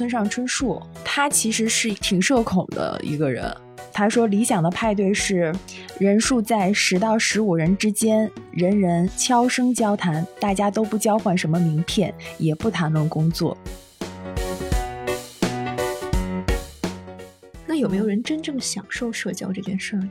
[0.00, 3.54] 村上春树，他其实是挺社恐的一个人。
[3.92, 5.54] 他说，理想的派对是
[5.98, 13.54] 人数在十到十五人之间，人人悄声交谈，大家都不交换什么名片，也不谈论工作。
[17.66, 20.08] 那有没有人真正享受社交这件事儿？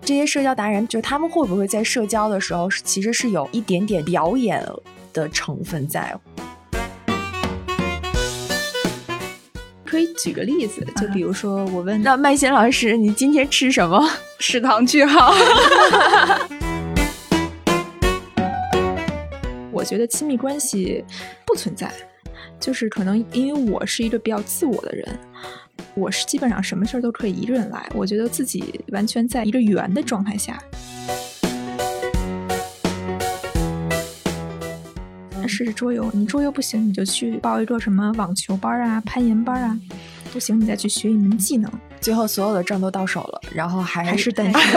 [0.00, 4.66] 这些社交达人，就他们会不会在社交的时候，其实是有一点点表演
[5.12, 6.18] 的成分在？
[9.88, 14.06] 可以举个例子，就比如说我问那麦欣老师，你今天吃什么？
[14.38, 15.32] 食堂句号。
[19.72, 21.02] 我觉得亲密关系
[21.46, 21.90] 不存在，
[22.60, 25.08] 就是可能因为我是一个比较自我的人，
[25.94, 30.62] 我是基本上什么事儿都可以一个人来，我觉得自己完全在一个圆的状态下。
[35.48, 39.80] 试试桌游，你桌游不行，你就去报一个什么网球班啊、攀岩班啊，
[40.30, 41.72] 不行，你再去学一门技能。
[42.00, 44.60] 最后所有的证都到手了，然后还还是单身。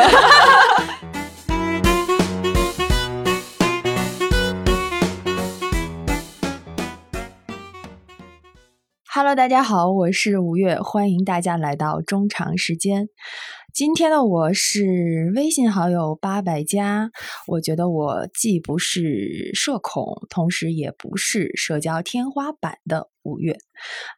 [9.14, 13.10] Hello，大家好，我是吴越，欢迎大家来到中长时间。
[13.74, 17.10] 今天的我是微信好友八百加，
[17.48, 23.56] 我觉得我既不是社恐，同时也不是社交天花板的五月。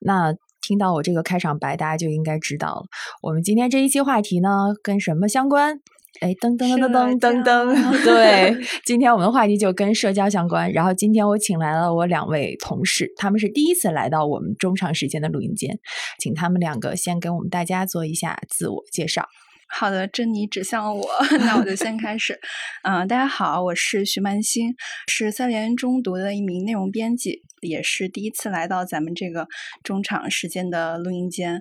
[0.01, 2.83] 那听到我这个开场白，大家就应该知道了。
[3.21, 4.49] 我们今天这一期话题呢，
[4.81, 5.79] 跟什么相关？
[6.21, 10.71] 哎，噔噔噔噔噔噔 噔，对，今天我们的话题就跟社交相关。
[10.71, 15.79] 然后今天我请来了我两位同事，他们是第一次来到我们中长时间的录音间，
[16.19, 19.27] 请他们两个先给我们大家做一下自我介绍。
[19.75, 21.03] 好的，珍妮指向了我，
[21.41, 22.39] 那我就先开始。
[22.83, 24.75] 嗯，大家好，我是徐曼欣，
[25.07, 29.47] 是三联中读的一名内容编辑，也是第一次来到咱们这个
[29.83, 31.59] 中场时间的录音间。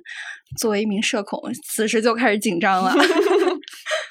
[0.59, 2.93] 作为一名社恐，此时就开始紧张了。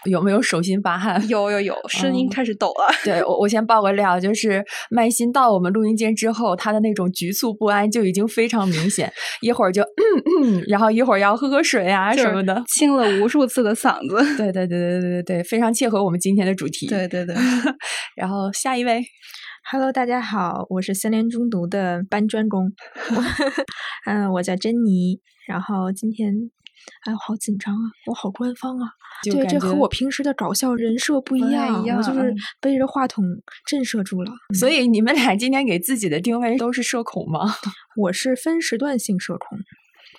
[0.05, 1.21] 有没有手心发汗？
[1.29, 2.93] 有有有，声音开始抖了。
[3.03, 14.37] 对我，我先爆个料，就是麦心到我们录音间之后，他的那种局促不安就已经非常明显，一会儿就嗯嗯，然后一会儿要喝喝水啊什么的，清了无数次的嗓子。
[14.37, 16.87] 对对对对对对对，非常切合我们今天的主题。
[16.87, 17.35] 对对对，
[18.15, 19.03] 然后下一位
[19.71, 22.71] ，Hello，大家好，我是三联中读的搬砖工，
[24.07, 26.49] 嗯，我叫珍妮，然后今天。
[27.05, 27.91] 哎，我好紧张啊！
[28.07, 28.89] 我好官方啊！
[29.23, 33.23] 对，这和我平时的搞笑人设不一样，我就是背着话筒
[33.65, 34.31] 震慑住了。
[34.57, 37.53] 所以你们俩今天给自己的定位都是社恐吗？
[37.97, 39.57] 我是分时段性社恐，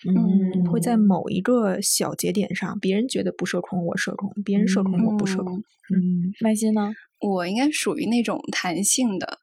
[0.08, 5.62] 嗯，会在某一个小节点上，别人觉得不社恐，我社恐；别人社恐，我不社恐。
[5.94, 6.92] 嗯，麦欣呢？
[7.20, 9.38] 我应该属于那种弹性的，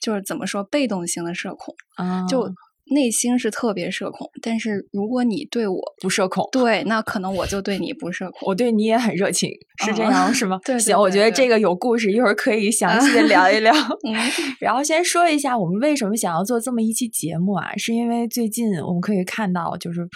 [0.00, 2.52] 就是怎么说，被动型的社恐啊，就。
[2.90, 8.48] 内心是特别社恐，但是如果你对我不社恐，对，那可能我就对你不社恐。
[8.48, 9.50] 我对你也很热情，
[9.84, 10.60] 是这样是吗？
[10.64, 13.72] 对，行，我觉得这个有故事，一会儿可以详细的聊一聊。
[14.60, 17.76] 然后先说一下，我们为什么想要做这么一期节目啊？
[17.76, 20.08] 是因为最近我们可以看到，就是。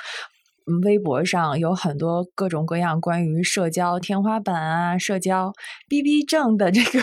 [0.82, 5.52] 微博上有很多各种各样关于社交天花板啊、社交
[5.88, 7.00] BB 症的这个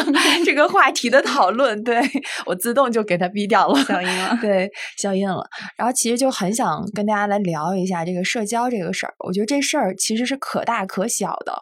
[0.44, 2.00] 这个话题的讨论，对
[2.46, 5.44] 我自动就给他逼掉了，消音了，对，消音了。
[5.76, 9.14] 然后其实就很想跟大家来聊一下这个社交这个事儿。
[9.18, 11.52] 我觉得这事儿其实是可大可小的。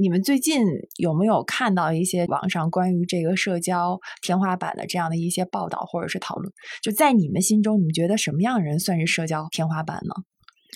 [0.00, 0.64] 你们最近
[0.96, 6.52] 有没有看到一些网上关于这个社交天花板的这样的一些报道或者是讨论？
[6.82, 10.14] 就在你们心中，你们觉得什么样人算是社交天花板呢？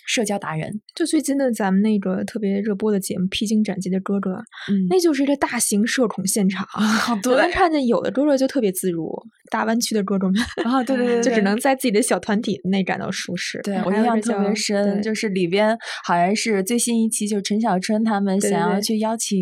[0.06, 4.31] 社交达人，就最近的咱们那个特别热播的节目《披荆斩棘的哥哥》，
[4.72, 6.67] 嗯，那就是一个大型社恐现场。
[7.22, 9.12] 对，看见有的哥哥就特别自如，
[9.50, 13.61] 大湾区的哥哥们啊，对对对，就只能在自己的小团体内感到舒适。
[13.62, 19.37] 对我印象特别深，就是里边好像是最新一期，就是陈小春他们想要去邀请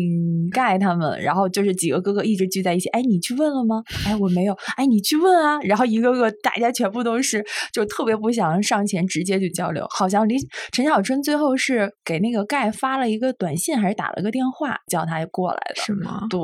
[0.51, 2.89] 盖他们，然后就是几个哥哥一直聚在一起。
[2.89, 3.83] 哎，你去问了吗？
[4.05, 4.53] 哎，我没有。
[4.77, 5.59] 哎，你去问啊。
[5.61, 10.35] 然后一个个大家全部都是，就特别不想上前直接去交流，好像离。
[10.71, 15.81] 陈小春最后是给那个盖发了一个短信，还是打了个电话叫他过来的？
[15.81, 16.27] 是吗？
[16.29, 16.39] 对，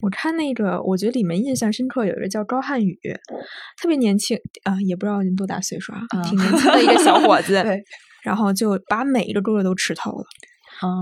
[0.00, 2.98] 我看那个，我觉得里面印象深刻有一个叫高瀚宇，
[3.80, 7.62] 特别年轻啊，也不知道您多大岁数啊，挺年轻的一个小伙 子。
[7.62, 7.82] 对，
[8.22, 10.24] 然后就把每一个哥哥都吃透了。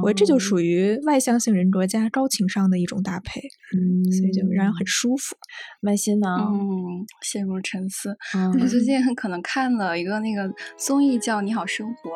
[0.03, 3.41] 我这就属于外向性人格加高情商的一种搭配，
[3.77, 5.37] 嗯，所以就让人很舒服。
[5.81, 6.29] 麦心呢？
[6.39, 8.17] 嗯，陷入沉思。
[8.61, 12.11] 我最近可能看了一个那个综艺叫《你好生活》，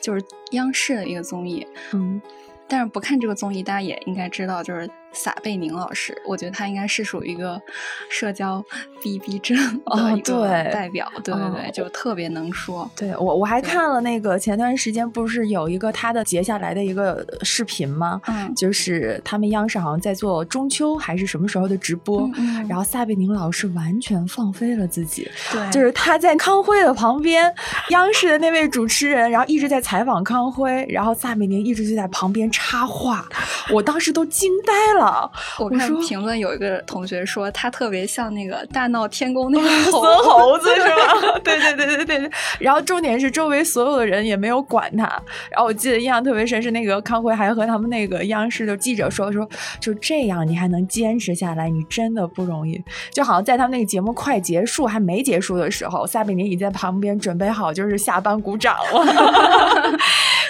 [0.00, 1.66] 就是央视的一个综艺。
[1.92, 2.20] 嗯，
[2.68, 7.60] 但是不看这个综艺，大家也应该知道，就是撒贝宁老师，我觉得他应该是属于一个
[8.08, 8.64] 社交
[9.02, 9.56] BB 症
[9.86, 12.90] 的一个代表，对对对，就特别能说。
[12.96, 18.20] 对我我还看了那个前段时间不是有一个他的截下来的一个视频吗？
[18.26, 22.30] 嗯，就是他们央视好像在做中秋还是什么时候的直播，
[22.68, 27.52] 然后撒贝宁老师完全放飞了自己，对，就是他在康辉的旁边，
[27.90, 33.26] 央视的那位主持人，然后一直在采访康辉，然后撒贝宁一直就在旁边插话，
[33.72, 35.01] 我当时都惊呆了。
[35.58, 41.38] 我看评论有一个同学说他特别像那个大闹天宫那个孙猴子 是吧？
[41.44, 42.30] 对对对对对对。
[42.58, 45.04] 然后重点是周围所有的人也没有管他。
[45.50, 49.48] 然后我记得印象特别深是那个康辉还和他们那个央视的记者说说
[49.80, 52.82] 就这样你还能坚持下来，你真的不容易。
[53.12, 59.98] 就好像在他们那个节目快结束还没结束的时候，撒贝宁已经在旁边准备好就是下班鼓掌了。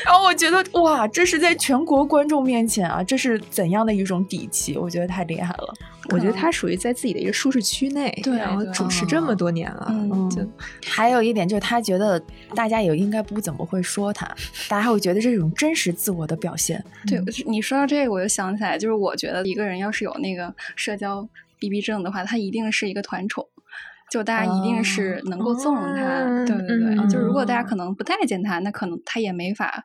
[0.05, 4.77] 然后我觉得哇，这是在全国观众面前啊，这是怎样的一种底气？
[4.77, 5.75] 我觉得太厉害了。
[6.11, 9.87] 我觉得他属于在自己的一个舒适区内，对，然后主持这么多年了。
[9.89, 10.45] 嗯，就
[10.85, 12.21] 还有一点就是，他觉得
[12.57, 14.27] 大家也应该不怎么会说他，
[14.69, 16.85] 大家会觉得这种真实自我的表现。
[17.07, 21.27] 对，你说到这个，我就想起来，就是我觉得一个人要是有那个社交
[21.61, 23.47] BB 症的话，他一定是一个团宠，
[24.13, 26.45] 就大家一定是能够纵容他。
[26.45, 29.85] 对对对，就如果大家可能不待见他，那可能他也没法。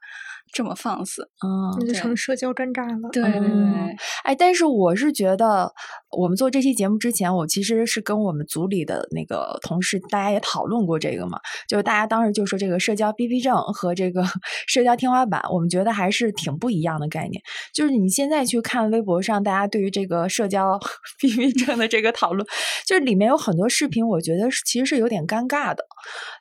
[0.54, 3.10] 这么放肆，嗯，那就成社交尴尬了。
[3.12, 5.72] 对对对，哎，但是我是觉得，
[6.18, 11.40] 我们做这期节目之前，我其实是跟我们组里的那个同事，大家也讨论过这个嘛。
[11.68, 14.24] 就是大家当时就说，这个社交 B P 症和这个
[14.68, 17.42] 社交天花板，我们觉得还是挺不一样的概念。
[17.74, 20.80] 就是你现在去看微博上，大家对于这个社交
[21.20, 22.48] B P 症的这个讨论，
[22.86, 25.84] 就是里面有很多视频，我觉得其实是有点尴尬的，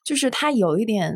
[0.04, 1.14] 就是它有一点。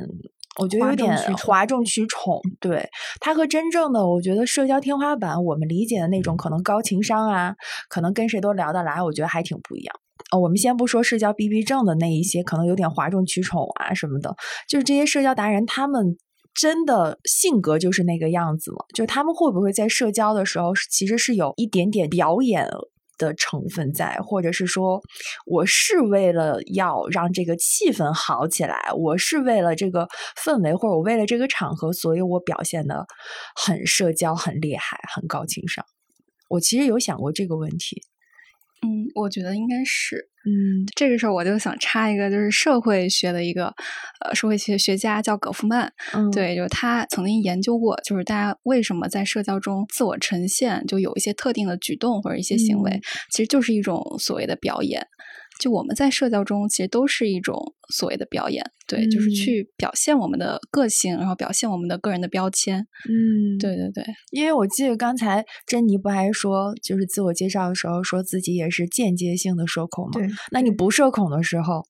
[0.58, 2.88] 我觉得有点哗众取宠，对
[3.20, 7.54] 他和真正的我觉得社交天花板，我们理解的那种可能高情商啊，
[7.88, 9.94] 可能跟谁都聊得来，我觉得还挺不一样。
[10.32, 14.34] 哦，我们先不说社交 BB 症的那一些，可能有点哗众取宠啊什么的，
[14.68, 16.18] 就是这些社交达人，他们
[16.52, 18.78] 真的性格就是那个样子吗？
[18.94, 22.68] 就他们会不会在社交的时候，其实是有一点点表演？
[23.20, 25.00] 的成分在，或者是说，
[25.44, 30.08] 我是为了要让这个气氛好起来，我是为了这个
[30.42, 33.04] 氛围，或者我为了这个场合，所以我表现的
[33.54, 35.84] 很社交、很厉害、很高情商。
[36.48, 38.02] 我其实有想过这个问题。
[38.80, 40.29] 嗯，我觉得应该是。
[40.46, 43.66] 嗯，这个时候我就想插一个，就是社会学的一个
[44.24, 45.92] 呃社会学学家叫葛夫曼。
[46.14, 53.00] 嗯，对，就是他曾经研究过，就是大家为什么在社交中自我呈现，就有一些特定的举动或者一些行为，
[53.30, 55.06] 其实就是一种所谓的表演。
[55.60, 62.78] 就我们在社交中，其实都是一种所谓的表演，对，就是去表现我们的个性，然后表现我们的个人的标签。
[63.06, 64.02] 嗯，对对对。
[64.30, 70.12] 因为我记得刚才珍妮不还说，就是自我介绍的时候，说自己也是间接性的社恐嘛。
[70.14, 70.26] 对。
[70.50, 71.84] 那你不社恐的时候，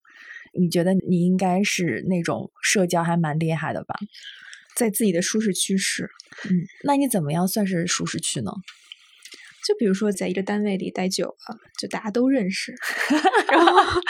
[0.59, 3.95] 你觉得你应该是那种社交还蛮厉害的吧？
[4.77, 6.11] 在自己的舒适区是。
[6.51, 6.59] 嗯。
[6.83, 8.51] 那你怎么样算是舒适区呢？
[9.71, 12.75] 就比如说，在一个单位里待久了，就大家都认识，
[13.49, 14.01] 然后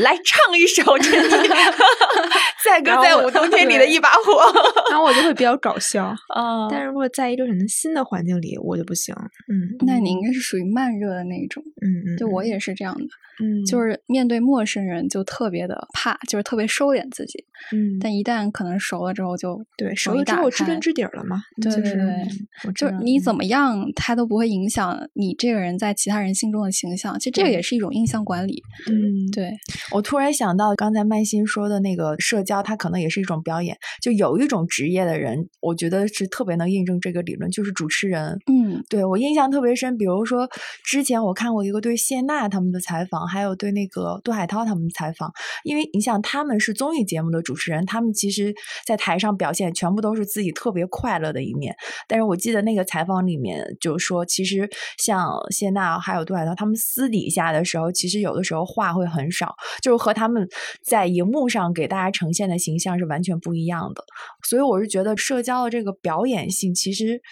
[0.00, 1.12] 来唱一首《真
[2.68, 4.42] 的》，载歌载舞冬天里的一把火，
[4.90, 6.68] 然后我就会比较搞笑啊。
[6.70, 9.14] 但是如果在一个可能新的环境里，我就不行。
[9.48, 11.62] 嗯，那你应该是属于慢热的那种。
[11.82, 13.04] 嗯嗯，就我也是这样的。
[13.40, 17.44] 嗯，就是面对陌生人就特别的怕，就是特别收敛自己。
[17.72, 21.40] 嗯，但一旦可能熟了之后，就对熟了之后知根知底了嘛。
[21.62, 27.16] 对对对，就是你怎么样，他都不会影响你这个人在其他人心中的形象。
[27.18, 28.60] 其实这个也是一种印象管理。
[28.88, 29.52] 嗯，对。
[29.92, 33.76] 我突然想到刚才麦心说的那个社交，它可能也是一种表演。
[34.00, 38.38] 就有一种职业的人，我觉得是特别能印证这个理论，就是主持人。
[38.46, 39.96] 嗯，对我印象特别深。
[39.98, 40.48] 比如说
[40.84, 43.18] 之前我看过一个对谢娜他们的采访。
[43.28, 45.32] 还有对那个杜海涛他们的采访，
[45.64, 48.54] 因为你想他们是综艺节目的主持人，他们其实
[48.86, 51.74] 在台上表现全部都是自己特别快乐的一面。
[52.06, 60.46] 但是我记得那个采访里面就说，其实像谢娜还有杜海涛，他们私底下的时候，其实有的时候话会很少，就是和他们
[60.84, 64.04] 在荧幕上给大家呈现的形象是完全不一样的。
[64.46, 67.22] 所以我是觉得社交的这个表演性，其实。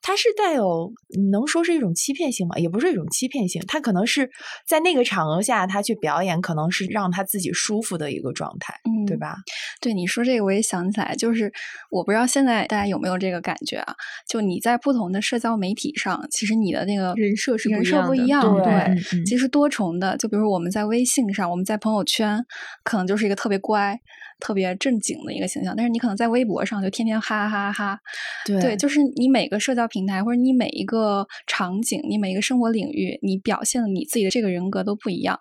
[0.00, 0.90] 它是带有
[1.32, 2.56] 能说是一种欺骗性吗？
[2.56, 4.30] 也不是一种欺骗性，它可能是
[4.66, 9.36] 在那个场合下他去表演，可能是让他自己舒服的一个状态，嗯，对吧？
[9.82, 11.52] 对你说这个，我也想起来，就是
[11.90, 13.94] 我不知道现在大家有没有这个感觉啊？
[14.26, 20.16] 就你在不同的社交媒体上，其实你的那个人设是人设不一样，对，其实多重的。
[20.16, 22.42] 就比如我们在微信上，我们在朋友圈，
[22.82, 23.98] 可能就是一个特别乖。
[24.40, 27.98] 特别正经的一个形象，但是你可能在微博上就天天哈哈哈。
[28.44, 35.38] 对，对，就是你每个社交平台或者你每一个场景，你每一个生活领域，你表现的你自己的这个人格都不一样。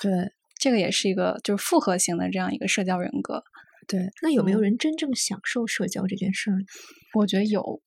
[0.00, 0.10] 对，
[0.60, 3.42] 这个也是一个就是复合型的这样一个社交人格。
[3.86, 6.58] 对，那有没有人真正享受社交这件事儿？
[7.18, 7.80] 我觉得有，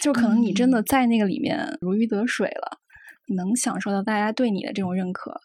[0.00, 2.78] 就可能你真的在那个里面如鱼得水了，
[3.26, 5.40] 你能享受到大家对你的这种认可。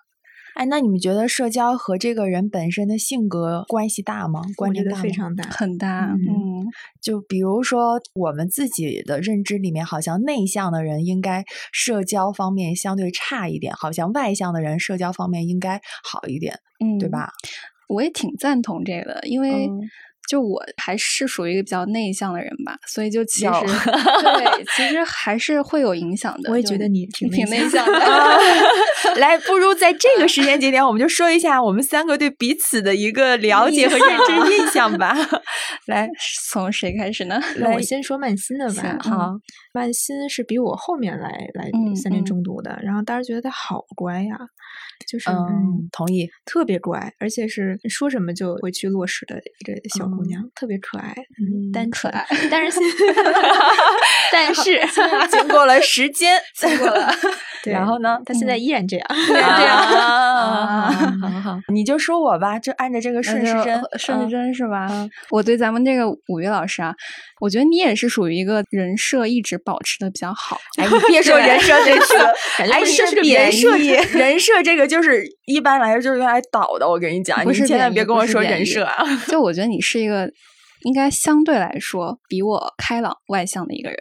[0.55, 4.41] 哎，那你们觉得社交和这个人本身的性格关系大吗？
[4.55, 6.05] 关联非常大，很大。
[6.05, 6.67] 嗯，
[7.01, 17.31] 就比如说我们自己的认知里面，好像内向的人应该社交方面相对差一点，好像外向的人社交方面应该好一点，嗯，对吧？
[17.87, 19.69] 我也挺赞同这个，因为。
[20.29, 26.49] 就我还是属于一个比较内向的人吧，所以就其实对， 其实还是会有影响的。
[26.49, 27.93] 我也觉得你挺挺内向的。
[29.17, 35.15] 来，不如在这个时间节点，我们就说一下我们三个对彼此的一个了解和认知印象吧。
[35.87, 36.09] 来，
[36.49, 37.39] 从谁开始呢？
[37.57, 38.97] 来我先说曼心的吧。
[39.01, 39.33] 好，
[39.73, 44.37] 曼心是比我后面来来三年中读的，然后当时觉得他好乖呀。
[45.05, 52.11] 就是嗯，同意，特别乖，而且是说什么就会去落实的一个小姑娘，特别可爱，嗯，单纯，
[52.49, 52.79] 但是
[54.31, 54.79] 但 是
[55.29, 57.11] 经过了时间， 经过了，
[57.65, 59.77] 然后呢，她现在依然这样，依然这样，
[61.19, 64.87] 好好好，你就说我吧，就按照这个顺时针，顺时针是吧？
[65.31, 66.95] 我对咱们这个五月老师啊，
[67.41, 70.59] 我觉得你也是属于一个人设一直保持的比较好。
[70.77, 72.13] 哎，你别说人设这词，
[72.71, 73.77] 哎，是人设，
[74.17, 76.87] 人设这个就是一般来说就是用来导的。
[76.87, 79.03] 我跟你讲，你千万别跟我说人设啊。
[79.27, 80.29] 就我觉得你是一个
[80.83, 83.97] 应该相对来说比我开朗外向的一个人。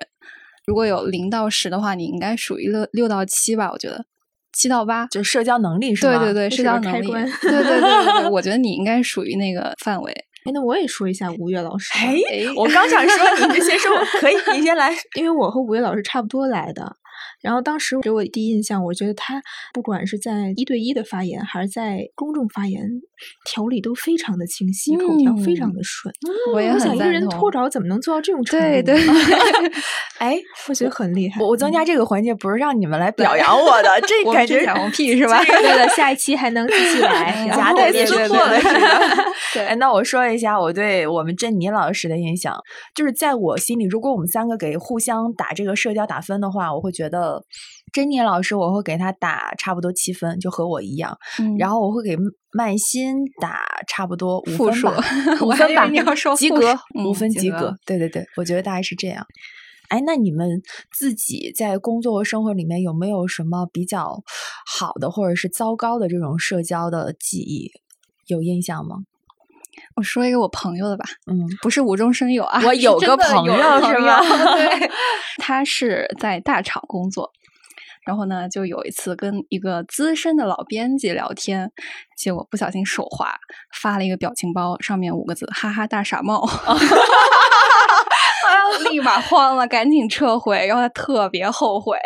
[0.66, 3.70] 如果有零到十的话，你应该属于六六到七吧？
[3.72, 4.04] 我觉得
[4.52, 6.18] 七到八，就是社交能力是吧？
[6.18, 7.10] 对对对，社交能力。
[7.10, 10.14] 对对对对， 我觉得你应该属于那个范围。
[10.44, 11.92] 哎，那我也说一下吴越老师。
[11.94, 12.12] 哎，
[12.56, 16.96] 我刚想说，你先说，可以，你先来，因为我和吴越老师差不多来的。
[17.42, 22.80] 然后当时给我第一印象，我觉得他不管是在一对一的发言，还是在公众发言，
[23.44, 26.14] 条理都非常的清晰，口条非常的顺。
[26.54, 28.64] 我也想一个人脱稿怎么能做到这种程度？
[28.64, 29.00] 对对。
[30.18, 31.40] 哎，我觉得很厉害。
[31.40, 35.40] 我我增加这个环节不是让你们来表扬我的， 这感觉小 屁是吧？
[35.40, 39.24] 为了下一期还能继续来，夹带私货了是吧？
[39.52, 39.74] 对。
[39.76, 42.56] 那我说一下我对我们珍妮老师的印象，
[42.94, 47.31] 就是在我心里，如果我们三个给互相打这个社交打分的话，我会觉得。
[47.92, 51.16] 珍妮老师，我会给他打差不多七分，就和我一样。
[51.58, 52.16] 然后我会给
[52.52, 54.96] 曼心打差不多五分吧，
[55.42, 55.88] 五分吧，
[56.36, 56.74] 及格，
[57.04, 57.76] 五分及格。
[57.84, 59.26] 对对对，我觉得大概是这样。
[59.88, 64.22] 哎，那你们自己在工作和生活里面有没有什么比较
[64.66, 67.70] 好的或者是糟糕的这种社交的记忆？
[68.26, 68.96] 有印象吗？
[69.96, 74.20] 我说一个我朋友的吧，嗯，不是无中生有啊，我有个朋友是吧？
[74.56, 74.90] 对，
[75.38, 77.30] 他是在大厂工作。
[78.04, 81.70] 然后呢，就有一次跟一个资深的老编辑聊天，
[82.16, 83.32] 结果不小心手滑，
[83.80, 86.44] 发了一个表情包，上面五个字：“哈哈大傻帽。
[88.90, 90.66] ”立马慌了，赶紧撤回。
[90.66, 91.96] 然后他特别后悔，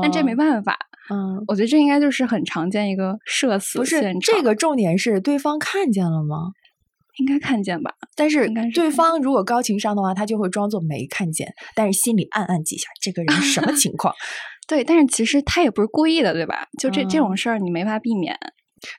[0.00, 0.78] 但这没办法。
[1.10, 3.78] 嗯，我觉得这应该就是很常见一个社死。
[3.78, 6.52] 不是这个重点是对方看见了吗？
[7.18, 7.92] 应该看见吧。
[8.16, 14.14] 但是对方如果高情商的话，他就会装作没看见，但是心里暗暗记下这个人什么 情况。
[14.66, 16.66] 对，但是其实他也不是故意的，对吧？
[16.78, 18.34] 就这这种事儿，你没法避免。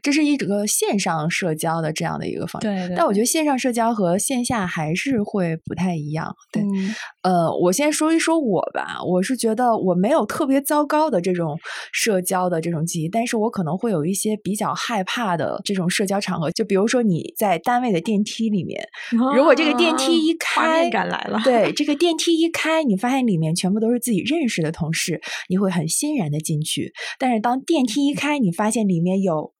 [0.01, 2.96] 这是一整个线上社交的这样的一个方式，对。
[2.96, 6.34] 但我觉得线上社交和线下还是会不太一样。
[6.51, 6.63] 对，
[7.24, 8.98] 呃，我先说一说我吧。
[9.06, 11.58] 我是觉得我没有特别糟糕的这种
[11.92, 16.51] 社交的这种记忆，但是我可能会有一些比较害怕的这种社交场合。
[16.51, 18.84] 就比如说你在单位的电梯里面，
[19.36, 21.39] 如果这个电梯一 开，感来了。
[21.44, 26.92] 对，这个电梯一开，你发现里面全部都是自己认识的同事，你会很欣然的进去。
[27.20, 29.54] 但是当电梯一开，你发现里面有。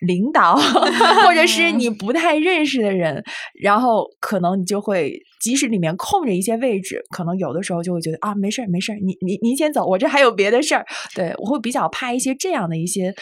[0.00, 0.56] 领导，
[1.24, 3.22] 或者是你不太认识的人，
[3.60, 10.84] 然后可能你就会，即使里面空着一些位置，可能有的时候就会觉得啊，没事儿，没事儿，你你您先走，我这还有别的事儿。
[11.14, 13.14] 对我会比较怕一些这样的一些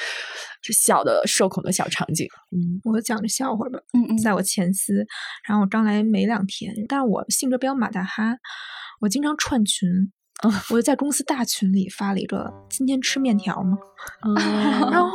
[0.73, 2.27] 小的社恐的小场景。
[2.53, 3.79] 嗯，我讲个笑话吧。
[3.95, 5.05] 嗯嗯，在我前司，
[5.49, 8.37] 然后我刚来没两天，但是我性格比较马大哈，
[9.01, 9.89] 我经常串群。
[10.71, 13.77] 我就在公司大群里发了一个“今天吃面条吗？”
[14.93, 15.09] 然后，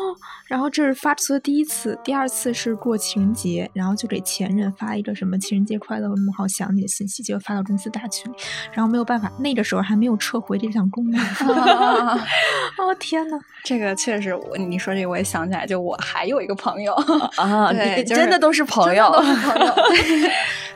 [0.48, 8.36] 然后这是发出的第一次，第二次是过情人节，然后就给前任发一个什么“情人节快乐，我好想你”的信息，结果发到公司大群里，
[8.74, 11.20] 然后没有办法，那个时候还没有撤回这项功能。
[12.78, 16.94] 哦天呐， 这个确实，我你说这个我也想起来，就我还有一个朋友
[17.38, 19.10] 啊，对，真的都是朋友。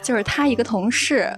[0.02, 1.38] 就是他一个同事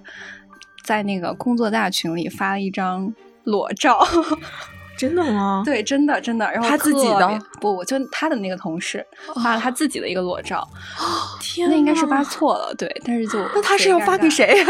[0.89, 4.03] 在那个工作大群里发了一张裸照。
[4.97, 5.61] 真的吗？
[5.63, 6.51] 对，真的真的。
[6.51, 9.05] 然后他自己的不，我就他的那个同事
[9.35, 10.67] 发了他自己的一个裸照。
[11.39, 12.89] 天，那应该是发错了，对。
[13.05, 14.51] 但是就那他是要发给谁？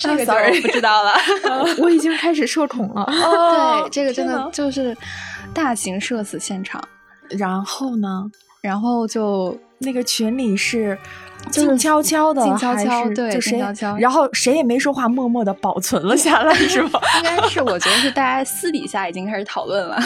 [0.00, 1.12] 这个就不知道了。
[1.78, 3.04] 我已经开始社恐了。
[3.06, 4.96] 对，这个真的就是
[5.52, 6.82] 大型社死现场。
[7.28, 8.30] 然后呢？
[8.62, 10.98] 然后就那个群里是。
[11.50, 17.00] 静悄悄的，静悄悄，对，就谁，悄悄，然后谁也没说话，默默的保存了下来，是吧？
[17.18, 19.96] 应该是，我觉得是大家私底下已经开始讨论了。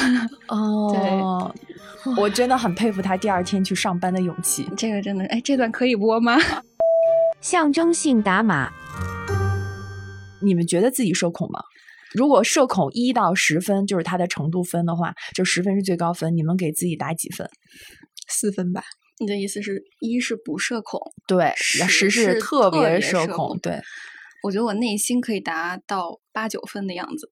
[0.49, 1.53] 哦，
[2.05, 4.67] 对，我真的很佩服他第二天去上班的勇气。
[4.77, 6.39] 这个真的，哎，这段可以播吗？
[7.41, 8.71] 象征性打码。
[10.41, 11.61] 你们觉得自己社恐吗？
[12.15, 17.49] 如果社恐一到十分就是他的程度分的话，就十分是最高分，你们给自己打几分？
[18.29, 18.83] 四分吧。
[19.19, 23.59] 你的意思是一是不社恐，对，十是特别社恐。
[23.61, 23.81] 对，
[24.43, 27.31] 我觉得我内心可以达到八九分的样子，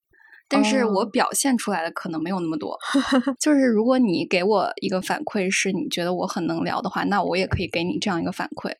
[0.48, 2.78] 但是我表现出来的可能没有那么多。
[3.40, 8.72] 就是如果你给我一个反馈，是你觉得我很能聊的话，那我也可以给你这样一个反馈。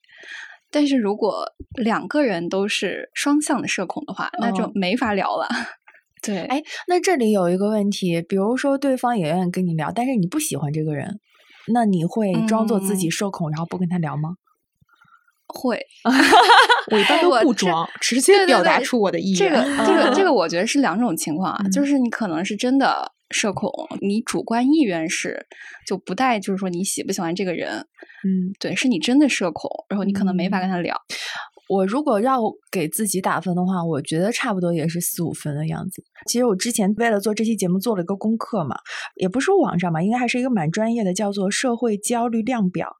[0.71, 1.45] 但是如果
[1.75, 5.49] 两个人都是双向的社恐的话，那就没法聊了。
[6.23, 11.19] 对，哎，那这里有一个问题，比如说对方也愿意跟你聊，但是你不喜欢这个人。
[11.69, 14.37] 那你会装作自己社恐，然后不跟他聊吗？
[15.47, 15.79] 会，
[16.91, 19.39] 我一般都不装，直接表达出我的意愿。
[19.39, 21.63] 这个，这个，这个，我觉得是两种情况啊。
[21.71, 25.47] 就是你可能是真的社恐，你主观意愿是
[25.87, 27.87] 就不带，就是说你喜不喜欢这个人。
[28.25, 30.97] 嗯，对，是你真的社恐，然后你可能没法跟他聊。
[31.73, 32.39] 我如果要
[32.71, 36.05] 给自己打分的话，我觉得差不多也是四五分的样子。
[36.27, 38.77] 其实我之前为了做这期节目做了一个功课嘛，
[39.17, 42.95] 也不是网上嘛，应该还是一个蛮专业的，叫做社会焦虑量表。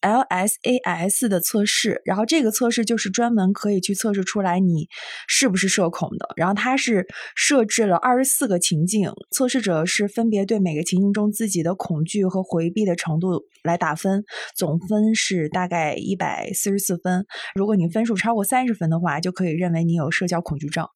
[0.00, 4.88] LSAS 的测试，然后这个测试就是专门可以去测试出来你
[5.28, 6.28] 是不是社恐的。
[6.36, 14.24] 然后它是设置了二十四个情境，测试者是分别对每个情境中自己的恐惧和回避的程度来打分，
[14.56, 17.26] 总分是大概一百四十四分。
[17.54, 20.86] 如果你分数超过三十分的话，就可以认为你有社交恐惧症。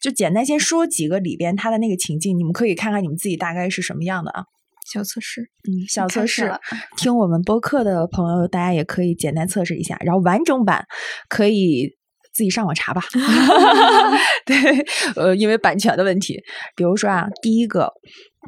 [0.00, 4.44] 就简单先说几个里边它的那个情境，你们可以看看你们自己大概是什么样的啊。
[4.84, 6.52] 小测试，嗯，小测试，
[6.96, 10.86] 听我们播客的朋友，大家也可以简单测试一下，然后完整版
[11.28, 11.96] 可以
[12.32, 13.02] 自己上网查吧。
[14.44, 14.54] 对，
[15.16, 16.38] 呃，因为版权的问题，
[16.76, 17.90] 比如说啊，第一个，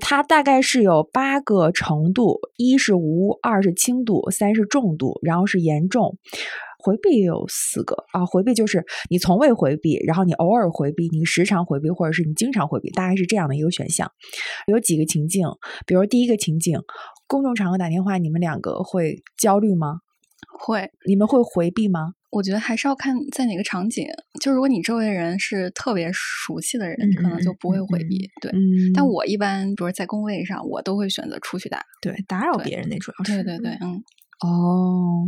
[0.00, 6.18] 它大概是有八个程度，一是无，二是轻度，三是重度，然后是严重。
[6.78, 14.10] 回避也有四个啊，回避就是你从未回避，然后你偶尔回避，你时常回避，或者是你经常回避，大概是这样的一个选项。
[14.66, 15.46] 有几个情境，
[15.86, 16.78] 比如第一个情境，
[17.26, 20.00] 公众场合打电话，你们两个会焦虑吗？
[20.58, 20.90] 会。
[21.06, 22.12] 你们会回避吗？
[22.30, 24.04] 我觉得还是要看在哪个场景。
[24.42, 28.28] 就如果你周围人是特别熟悉的人，可能就不会回避。
[28.42, 28.52] 对。
[28.94, 31.80] 但我一般，比如在工位上，我都会选择出去打。
[32.02, 33.42] 对，打扰别人那主要是。
[33.42, 34.02] 对对对，嗯。
[34.40, 35.26] 哦，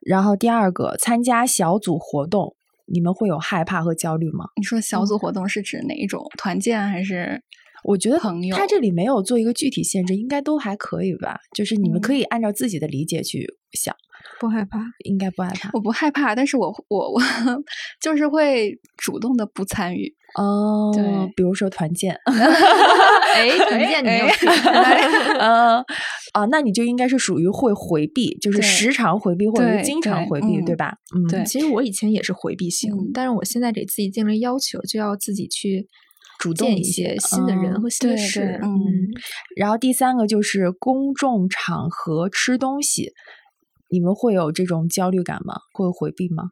[0.00, 4.46] 然后第二个参加小组活动，你们会有害怕和焦虑吗？
[4.56, 6.24] 你说小组活动是指哪一种？
[6.36, 7.42] 团建还是？
[7.84, 11.38] 我觉得朋友，他这里没有做一个具体限制，应该都还可以吧？
[11.52, 13.94] 就是你们可以按照自己的理解去想。
[14.38, 15.70] 不害怕，应该不害怕。
[15.72, 17.20] 我不害怕，但是我我我
[18.00, 20.12] 就是会主动的不参与。
[20.34, 21.04] 哦，对，
[21.36, 22.16] 比如说团建。
[22.26, 24.46] 哎，团建你有去？
[25.38, 25.84] 嗯。
[26.32, 30.94] 啊，那你就应该是属于会回避，就是时常回避或者经常回避，对吧？
[31.14, 31.44] 嗯，对。
[31.44, 35.86] 其实我以前也是回避型，但是我现在给自己定了要求，就要自己去
[36.38, 38.58] 主动一些新的人和新的事。
[38.62, 38.70] 嗯。
[39.56, 43.12] 然后第三个就是公众场合吃东西，
[43.92, 45.54] 你们会有这种焦虑感吗？
[45.70, 46.48] 会回避吗？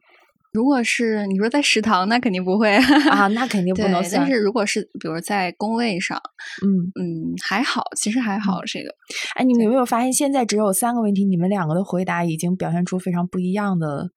[0.51, 2.75] 如果是你说在食堂，那肯定不会
[3.09, 4.21] 啊，那肯定不能算。
[4.21, 6.21] 但是如果是比如在工位上，
[6.61, 8.89] 嗯嗯，还好，其实还好这个。
[9.35, 14.09] 哎，你们有没有发现现在只有三个问题，你们两个的回答已经表现出非常不一样的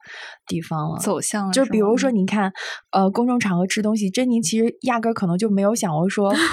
[0.47, 1.53] 地方了，走向了。
[1.53, 2.53] 就比如说，你看，
[2.91, 6.43] 呃，公众场合吃东西，珍妮其实压根儿可能就没有想过说， 就是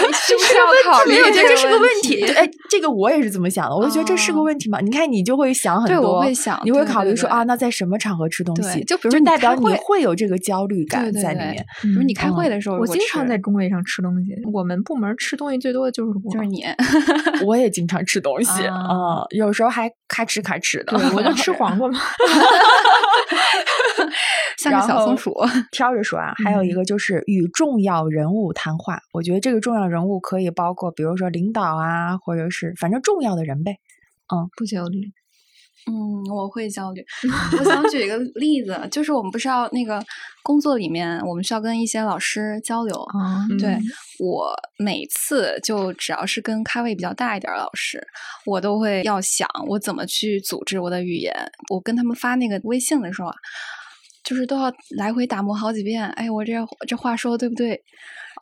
[0.14, 1.14] 是不是要考虑？
[1.18, 2.22] 我觉得这是个问题。
[2.24, 4.80] 哎，这个我也是这么想的，我就觉得这是个问题嘛。
[4.80, 8.59] 你看，你就会想很多，我会想，你会考虑说啊，那在什么场合吃东西？
[8.84, 11.64] 就比如代表你会有这个焦虑感在里面。
[11.82, 14.34] 比如你开会的时候，我经常在工位上吃东西。
[14.52, 16.64] 我们部门吃东西最多的就是我就是你，
[17.44, 20.96] 我也经常吃东西啊，有时候还咔哧咔哧的。
[21.16, 21.98] 我就吃黄瓜嘛
[24.58, 25.34] 像个小松鼠。
[25.72, 29.00] 挑着说啊，还有一个就是与重要人物谈话。
[29.12, 33.76] 我觉得这个重要人物可以包括，比如说领导啊，或者是反正重要的人呗。
[34.32, 35.12] 嗯，不焦虑。
[35.86, 37.04] 嗯，我会焦虑。
[37.58, 40.02] 我想举一个例子，就是我们不是要那个
[40.42, 42.94] 工作里面，我们需要跟一些老师交流。
[43.58, 43.78] 对
[44.18, 48.06] 我每次就只要是跟咖位比较大一点的老师，
[48.44, 51.34] 我都会要想我怎么去组织我的语言。
[51.70, 53.34] 我跟他们发那个微信的时候啊，
[54.22, 56.06] 就是都要来回打磨好几遍。
[56.10, 56.52] 哎，我这
[56.86, 57.80] 这话说的对不对？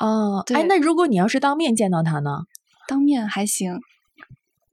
[0.01, 2.31] 哦，哎，那如果你要是当面见到他呢？
[2.88, 3.79] 当面还行。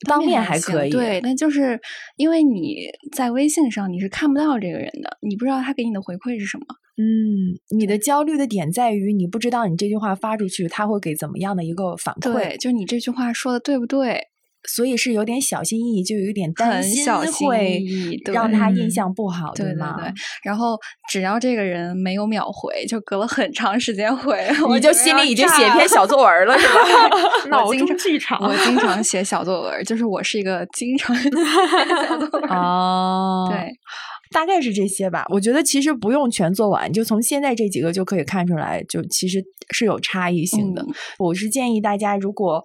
[0.05, 1.79] 当面还可以，对，那就是
[2.15, 6.65] 因为你在微信上你是看不到这个人的，你不知道他给你的回馈是什么。
[6.97, 14.21] 嗯，你的焦虑的点在于你不知道你这句话发出去他会给怎么样的一个反馈，对，就你这句话说的对不对？
[14.67, 17.05] 所以是有点小心翼翼，就有点担心
[17.47, 17.83] 会
[18.33, 19.95] 让他印象不好，对吗？
[19.99, 20.11] 对。
[20.43, 20.77] 然后
[21.09, 27.49] 只要这个人没有秒回，就隔了很长时间回， 你就心里已经写篇小作文了，是吧？
[27.49, 28.39] 脑中剧场。
[28.41, 32.49] 我经常写小作文，就是我是一个经常写小作文。
[32.49, 33.71] 哦，对。
[34.31, 40.85] 大概是这些吧，我觉得其实不用全做完，就从现在这几个就可以看出来，就其实是有差异性的。
[41.19, 42.61] 我是建议大家，如果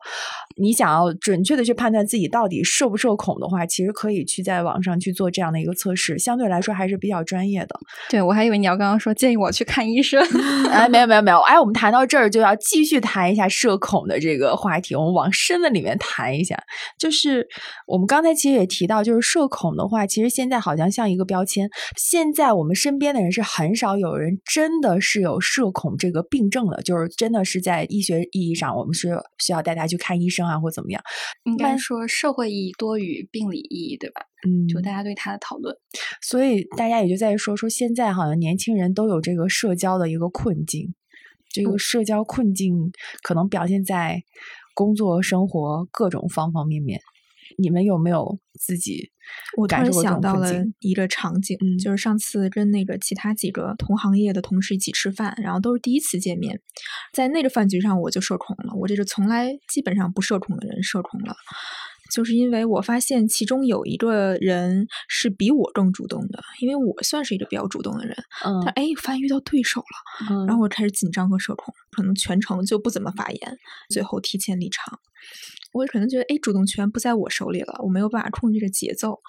[0.60, 7.78] 你想要准确的去判断自己到底社不社恐的话，其实可以去在网上去做这样的一个测试，相对来说还是比较专业的。
[8.10, 10.22] 对我还以为你要刚刚说建议我去看医生，
[10.70, 16.56] 哎，没有没有没有，哎，我们谈到这儿就要继续谈一下社恐的这个话题，我们往深的里面谈一下，
[16.98, 17.46] 就是
[17.86, 21.68] 我们刚才其实也提到，就是社恐的话，其实现在好像像一个标签。
[21.96, 31.02] 现在我们身边的人是很少有人真的是有社恐这个病症的，就是真的是在医学意义上，我们是需要带大家去看医生啊，或怎么样。
[31.44, 34.22] 应该说社会意义多于病理意义，对吧？
[34.46, 35.76] 嗯，就大家对他的讨论，
[36.20, 40.94] 所以大家也就在说说，现在好像年轻人都有这个社交的一个困境，
[41.50, 42.90] 这个社交困境
[43.22, 44.22] 可能表现在
[44.74, 47.00] 工作、生活各种方方面面。
[47.58, 49.10] 你们有没有自己？
[49.56, 56.60] 我突然想到了一个场景，就是上次跟那个其他几个同行业的同事一起吃饭，然后都是第一次见面，
[57.12, 58.74] 在那个饭局上我就社恐了。
[58.74, 61.34] 我这个从来基本上不社恐的人社恐了，
[62.12, 68.16] 就是因为我发现其中有一个人是比我更主动的，因为我算是一个比较主动的人。
[68.44, 74.98] 嗯，他哎，发现遇到对手了，然后我开始紧张和社恐，可能全程就不怎么发言，最后提前离场。
[75.72, 79.20] 我可能觉得，哎，主动权不在我手里了，我没有办法控制这个节奏。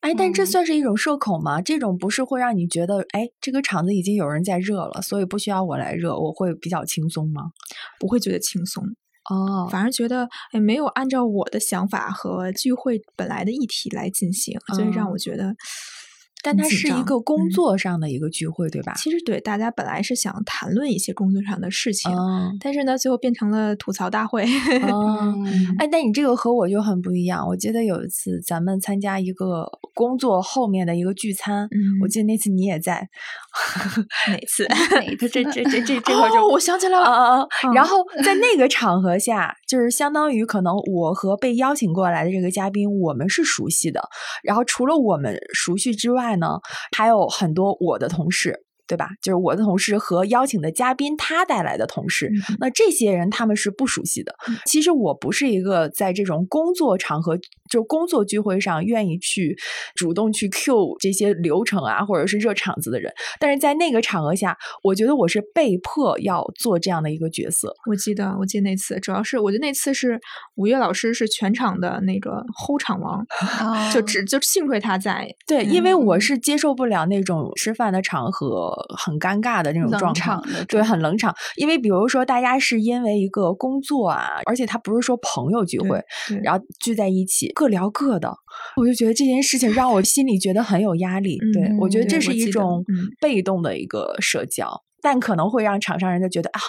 [0.00, 1.60] 哎，但这算是一种社恐吗？
[1.60, 7.42] 这种不是会让你觉得，哎，这个场子已经有人在热了，所以不需要我来热，我会比较轻松吗？
[8.00, 8.84] 不会觉得轻松
[9.30, 15.54] 哦，反而觉得，哎，没有按照我的想法和聚会本来的议题来进行，所以让我觉得。
[16.42, 18.92] 但它是一个工作上的一个聚会，对吧？
[18.96, 22.10] 其实对，大家本来是想谈论一些工作上的事情，
[22.60, 24.44] 但是呢，最后变成了吐槽大会。
[24.90, 25.34] 哦，
[25.78, 27.46] 哎，但你这个和我就很不一样。
[27.46, 31.68] 我记得有一次咱们参加一个工作后面的一个聚餐，
[32.02, 33.08] 我记得那次你也在。
[34.28, 34.66] 哪次？
[34.68, 35.28] 哪次？
[35.28, 37.46] 这这这这这块就我想起来了。
[37.74, 44.02] 然后在那个场合下，就是相当于可能我和被邀请过来的这个嘉宾，我们是熟悉的。
[44.42, 46.58] 然后除了我们熟悉之外，呢，
[46.96, 48.64] 还有很多我的同事。
[48.92, 49.08] 对吧？
[49.22, 54.34] 就是我的同事和邀请的嘉宾，他带来的同事，那这些人他们是不熟悉的。
[54.66, 57.38] 其实我不是一个在这种工作场合，
[57.70, 59.56] 就工作聚会上愿意去
[59.94, 63.10] 主动去 Q 这些流程啊，或者是热场子的人。
[63.40, 67.74] 但是在那个场合下，我觉得我是被迫要做这样的一个角色。
[67.88, 70.20] 我记得，我记得那次，主要是我觉得那次是
[70.56, 73.24] 五月老师是全场的那个吼场王，
[73.90, 75.26] 就只就幸亏他在。
[75.46, 78.42] 对，因为我是接受不了那种吃饭的场合。
[78.96, 81.34] 很尴尬的那种状况，对，很冷场。
[81.56, 86.02] 因为比如说，大家是因为一个工作啊，而且他不是说朋友聚会，
[86.42, 88.32] 然后聚在一起各聊各的，
[88.76, 91.38] 我就觉得这件事情让我心里觉得很有压力。
[91.52, 92.84] 对我觉得这是一种
[93.20, 96.60] 被动的一个社交，但可能会让场上人家觉得啊，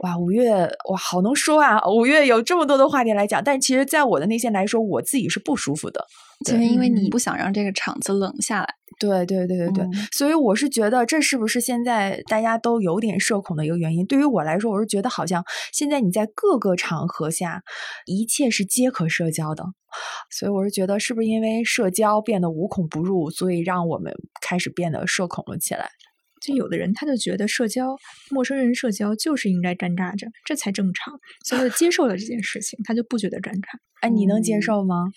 [0.00, 0.52] 哇，五月
[0.90, 3.42] 哇好能说啊，五月有这么多的话题来讲。
[3.42, 6.04] 但其实，在我的内心来说，我自己是不舒服的，
[6.44, 8.74] 就是因为你不想让这个场子冷下来。
[8.98, 14.04] 对对对对对，所以我是觉得这是不是现在大家都有点社恐的一个原因？
[14.04, 17.62] 对于我来说，我是觉得好像现在你在各个场合下，
[18.04, 19.64] 一切是皆可社交的，
[20.30, 25.88] 所以我是觉得是不是因为社交变得无孔不入，所以让我们开始变得社恐了起来？
[26.40, 27.96] 就有的人他就觉得社交
[28.30, 33.78] 陌生人社交就是应该尴尬着，这才正常，所以他接受了这件事情，他就不觉得尴尬。
[34.00, 35.10] 哎，你能接受吗？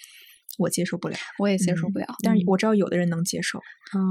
[0.58, 2.06] 我接受不了，我也接受不了。
[2.24, 3.60] 但是我知道有的人能接受，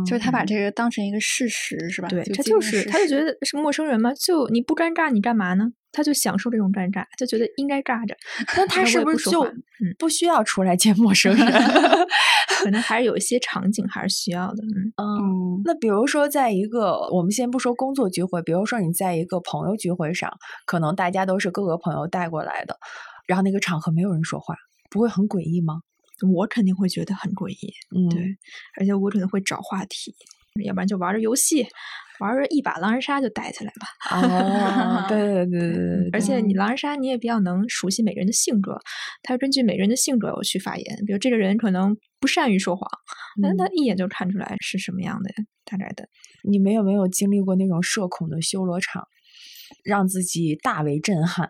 [0.07, 2.09] 就是他把这个当成一个事实，是吧？
[2.09, 5.67] 对他就是，他就觉得是陌生人嘛，就你不尴尬，你干嘛呢？
[5.95, 8.17] 他就享受这种尴尬，就觉得应该尬着。
[8.57, 9.47] 那他是不是就
[9.99, 11.47] 不需要出来见陌生人？
[12.63, 14.63] 可能还是有一些场景还是需要的。
[14.97, 20.33] 嗯，那比如说，在一个我们先不说工作聚会，比如说你在一个朋友聚会上，
[20.65, 22.77] 可能大家都是各个朋友带过来的，
[23.27, 24.55] 然后那个场合没有人说话，
[24.91, 25.81] 不会很诡异吗？
[26.31, 27.73] 我肯定会觉得很诡异。
[27.97, 28.23] 嗯，对，
[28.79, 30.15] 而且我可能会找话题，
[30.65, 31.67] 要不然就玩着游戏。
[32.21, 34.17] 玩着一把狼人杀就带起来吧。
[34.17, 36.11] 哦，对对对对对。
[36.13, 38.79] 而且你狼人杀你也比较能熟悉每个人的性格，
[39.25, 40.97] 他根据每个人的性格我去发言。
[41.05, 42.89] 比如这个人可能不善于说谎，
[43.41, 45.31] 那他一眼就看出来是什么样的
[45.65, 46.09] 大概的。
[46.49, 49.09] 你们有没有经历过那种社恐的修罗场，
[49.83, 51.49] 让自己大为震撼？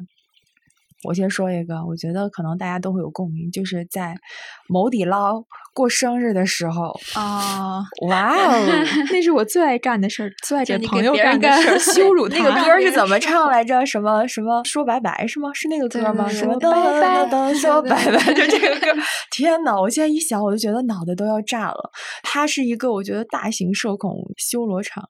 [1.05, 4.15] 我先说一个，我觉得可能大家都会有共鸣，就是在
[4.69, 12.39] 某底捞过生日的时候啊， 哇哦，那是我最爱干的事儿，最爱给朋友干的事儿， 羞辱他。
[12.39, 13.85] 那个歌是怎么唱来着？
[13.87, 15.51] 什么什么说拜拜是吗？
[15.55, 16.29] 是那个歌吗？
[16.31, 16.71] 什么拜
[17.31, 19.01] 拜说拜拜，就这个歌。
[19.31, 21.91] 天呐，我现在一想，我就觉得脑袋都要炸了。
[22.23, 25.03] 它是一个我觉得大型社恐修罗场。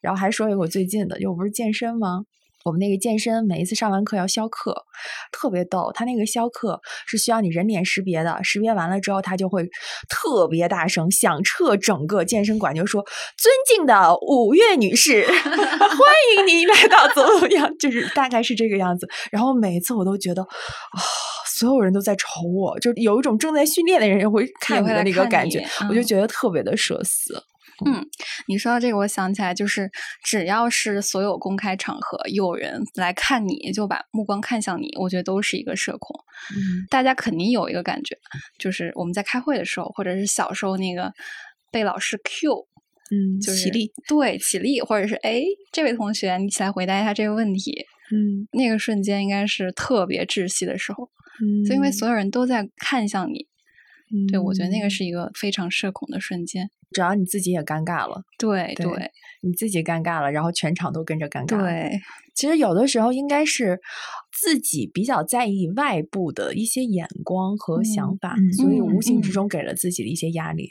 [0.00, 2.22] 然后还说一个我最近的，又不是健身吗？
[2.64, 4.84] 我们那个健身，每一次上完课要消课，
[5.32, 5.90] 特别逗。
[5.94, 9.66] 他那个消课是需要你人脸识别的，识别完了之后，他就会
[10.08, 13.02] 特别大声响彻整个健身馆，就说
[13.38, 15.98] ：“尊敬的五月女士， 欢
[16.36, 19.08] 迎您来到怎么怎么样。”就是大概是这个样子。
[19.30, 21.00] 然后每一次我都觉得啊，
[21.46, 27.42] 所有人都在瞅我，就有一种正在训练的人会看你的那个感觉，我就觉得特别的社死。
[27.86, 28.04] 嗯，
[28.46, 29.90] 你说到这个，我想起来，就是
[30.24, 36.18] 只要是所有公开场合有人来看你，就把目光看向你，我觉得都是一个社恐。
[36.54, 38.16] 嗯，大家肯定有一个感觉，
[38.58, 41.12] 就是我们在开会的时候，或者是小时候那个
[41.70, 42.66] 被老师 Q，
[43.10, 47.84] 嗯，就是起立，对，起立，或者是哎，这位同学，你起来回答一下这个问题。
[48.12, 51.08] 嗯，那个瞬间应该是特别窒息的时候，
[51.40, 53.46] 嗯，就因为所有人都在看向你。
[54.30, 56.70] 对，我觉得那个是一个非常社恐的瞬间。
[56.92, 58.86] 只要你自己也尴尬了，对对，
[59.42, 61.56] 你自己尴尬了，然后全场都跟着尴尬。
[61.56, 62.00] 对，
[62.34, 63.78] 其实有的时候应该是
[64.32, 70.68] 自己比较在意外部的一些眼光和想法，所以无形之中给了自己的一些压力。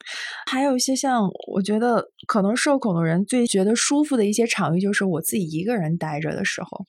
[0.52, 6.86] 还有一些像我觉得可能社恐的人最觉得舒服的一些场域，就是我自己一个人待着的时候。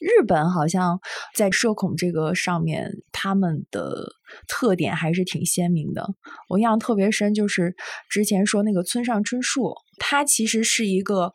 [0.00, 0.98] 日本好像
[1.34, 4.14] 在社恐这个上面，他们的
[4.48, 6.08] 特点还是挺鲜明的。
[6.48, 7.76] 我印象特别深，就是
[8.08, 11.32] 之前说那个村上春树，他其实是一个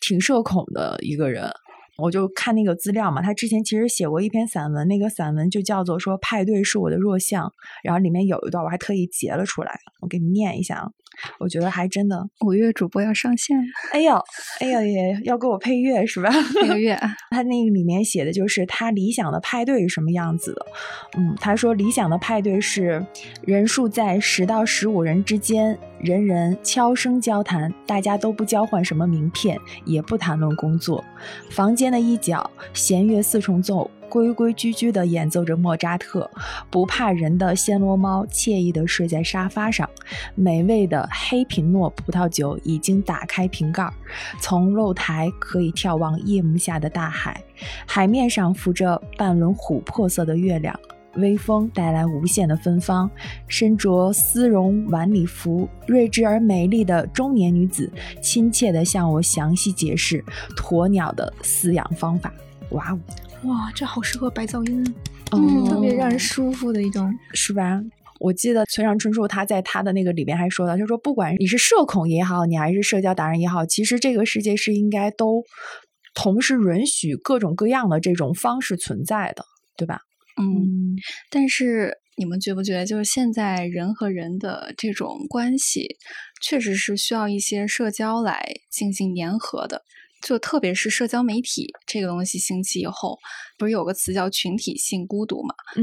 [0.00, 1.50] 挺社恐的一个人。
[1.98, 7.50] 我就看那个资料嘛，他之前其实写过一篇散文，那个散文就叫做说派对是我的弱项，
[7.82, 10.90] 然后里面有一段我还特意截了出来，我给你念一下啊。
[11.38, 13.56] 我觉得还真的，五月主播要上线，
[13.92, 14.14] 哎呦，
[14.60, 16.30] 哎呦也要给我配乐是吧？
[16.60, 16.94] 配个乐，
[17.32, 20.66] 他那个里面写的就是他理想的派对是什么样子的。
[21.16, 23.04] 嗯，他说理想的派对是
[23.42, 31.02] 人数在十到十五人之间，人人悄声交谈，大家都不交换什么名片，也不谈论工作，
[31.50, 31.86] 房间。
[31.86, 36.30] 的一角，弦乐四重奏，规规矩矩地演奏着莫扎特。
[36.70, 39.88] 不怕人的暹罗猫惬意地睡在沙发上。
[40.34, 43.92] 美味的黑品诺葡萄酒已经打开瓶盖，
[44.40, 47.42] 从露台可以眺望夜幕下的大海。
[47.86, 50.78] 海面上浮着半轮琥珀色的月亮。
[51.16, 53.10] 微风带来无限的芬芳，
[53.48, 57.90] 身着丝绒晚礼服、睿智而美丽的中年女子，
[58.20, 60.22] 亲切地向我详细解释
[60.58, 62.30] 鸵鸟的饲养方法。
[62.72, 62.98] 哇哦，
[63.46, 64.84] 哇，这好适合白噪音
[65.30, 65.38] 啊！
[65.38, 67.80] 嗯，特别让人舒服的一种，是吧？
[68.18, 75.42] 我记得村上春树他在他的那个里边还说到，他说不管你是社恐也好，你还是社交达人也好，其实这个世界是应该都
[76.14, 79.44] 同时允许各种各样的这种方式存在的，
[79.76, 80.00] 对吧？
[80.40, 80.96] 嗯，
[81.30, 85.96] 但是你们觉不觉得，就是现在人和人的这种关系，
[86.42, 89.82] 确实是需要一些社交来进行粘合的。
[90.22, 93.18] 就特别是社交媒体这个东西兴起以后，
[93.58, 95.54] 不是有个词叫群体性孤独嘛？
[95.76, 95.82] 嗯，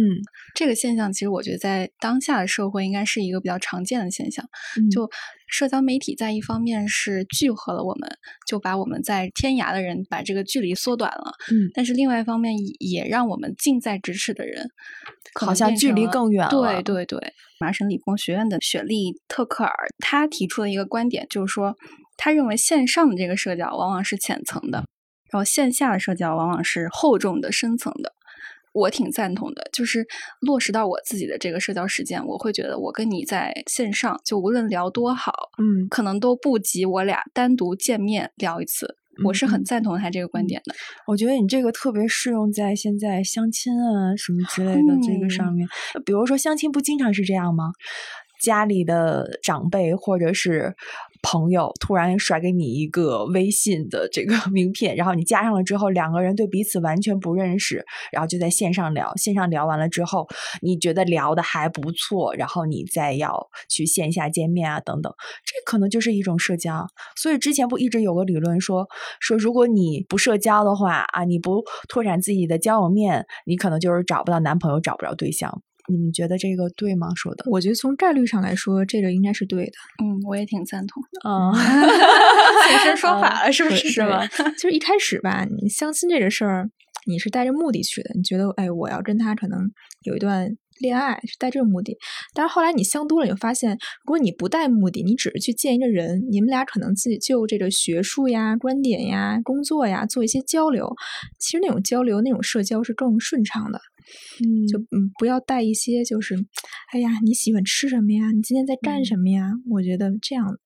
[0.55, 4.43] 这个现象其实我觉得在当下的社会应该是一个比较常见的现象。
[4.91, 5.09] 就
[5.47, 8.09] 社交媒体在一方面是聚合了我们，
[8.47, 11.31] 就把我们在天涯的人把这个距离缩短了。
[11.51, 14.67] 嗯，但是另外一方面也让我们近在咫尺的人
[15.39, 16.49] 好像距离更远了。
[16.49, 17.19] 对对对，
[17.59, 21.75] 麻省理工学院的雪莉特克尔他提出了一个观点，就是说。
[22.23, 24.77] 他认为线上的这个社交往往是浅层的，
[25.29, 28.13] 然后线下的社交往往是厚重的、深层的。
[28.71, 30.07] 我挺赞同的，就是
[30.39, 38.95] 落实到我自己的这个社交实践，我会觉得我跟你在线上，就无论聊多好，嗯，可能都不及我俩单独见面聊一次。
[39.25, 40.73] 我是很赞同他这个观点的。
[41.05, 45.67] 我觉得你这个特别适用在现在相亲啊什么之类的这个上面。
[46.05, 47.73] 比如说相亲不经常是这样吗？
[48.41, 50.73] 家里的长辈或者是。
[51.23, 59.15] 朋友突然甩给你一个微信的这个 名片，然后你加上了之后，两个人对彼此完全不认识，然后就在线上聊。
[59.15, 60.27] 线上聊完了之后，
[60.61, 65.11] 你觉得聊的还不错，然后你再要去线下见面啊等等，
[65.45, 66.85] 这可能就是一种社交。
[67.15, 68.85] 所以之前不一直有个理论说
[69.19, 75.63] 说，如果你不社交的话啊，你不拓展自己的交友面，你可能就是找不到男朋友，找不着对象。
[75.91, 77.07] 你们觉得这个对吗？
[77.15, 79.73] 说的，我觉得从概率上来说，这个应该是对的。
[80.03, 81.03] 嗯，我也挺赞同。
[81.25, 81.53] 嗯，
[82.69, 83.89] 现身说法了，是不是？
[83.89, 84.25] 是吗？
[84.57, 86.69] 就是一开始吧，你相亲这个事儿，
[87.05, 89.59] 你是带着目的去的，你觉得，哎，我要跟他可能
[90.03, 91.97] 有一段恋爱，是带这个目的。
[92.33, 100.95] 但是后来你相多了，你就发现，如果你不带目的，你只是去见一个人，你们俩可能自己就这个学术呀、观点呀、工作呀做一些交流，
[101.39, 103.81] 其实那种交流、那种社交是更顺畅的。
[104.43, 106.35] 嗯，就嗯，不要带一些，就是，
[106.91, 108.31] 哎呀，你喜欢吃什么呀？
[108.31, 109.51] 你今天在干什么呀？
[109.71, 110.57] 我觉得这样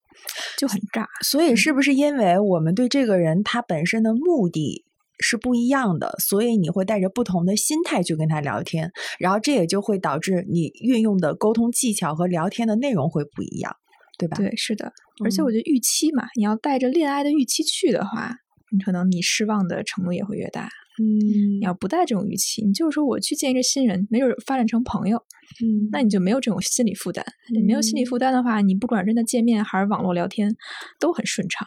[0.58, 1.06] 就很尬。
[1.24, 4.84] 所以，是不是因为我们对这个人他本身的目的
[5.20, 13.74] 是不一样的，所以你会带着不同的心态去跟他聊天，然后这也就会导致你运用的沟通技巧和聊天的内容会不一样，
[14.18, 14.36] 对吧？
[14.36, 14.92] 对，是的。
[15.24, 18.36] 而且我觉得预期嘛，你要带着恋爱的预期去的话，
[18.70, 20.68] 你可能你失望的程度也会越大。
[20.98, 25.16] 嗯，你要不带这种预期，你就是说我去见一个新人，没准发展成朋友，
[25.62, 27.24] 嗯，那你就没有这种心理负担。
[27.52, 30.54] 你没有心理负担的话，你不管真的见面还是网络聊天，
[30.98, 31.66] 都很顺畅。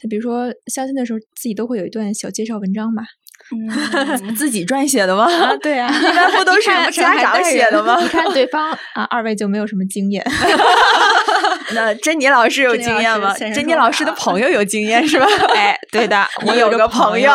[0.00, 3.02] 就比如说相亲的时候，自己都会有一段小介绍文章嘛，
[3.50, 5.24] 嗯， 自己撰写的吗？
[5.24, 7.96] 啊，对啊， 一般不都是家长写的吗？
[8.00, 10.24] 你看对方 啊，二位就没有什么经验。
[11.74, 13.34] 那珍妮老师有经验吗？
[13.34, 15.26] 珍妮老师的朋友有经验是吧？
[15.54, 17.32] 哎，对的，我有个朋友。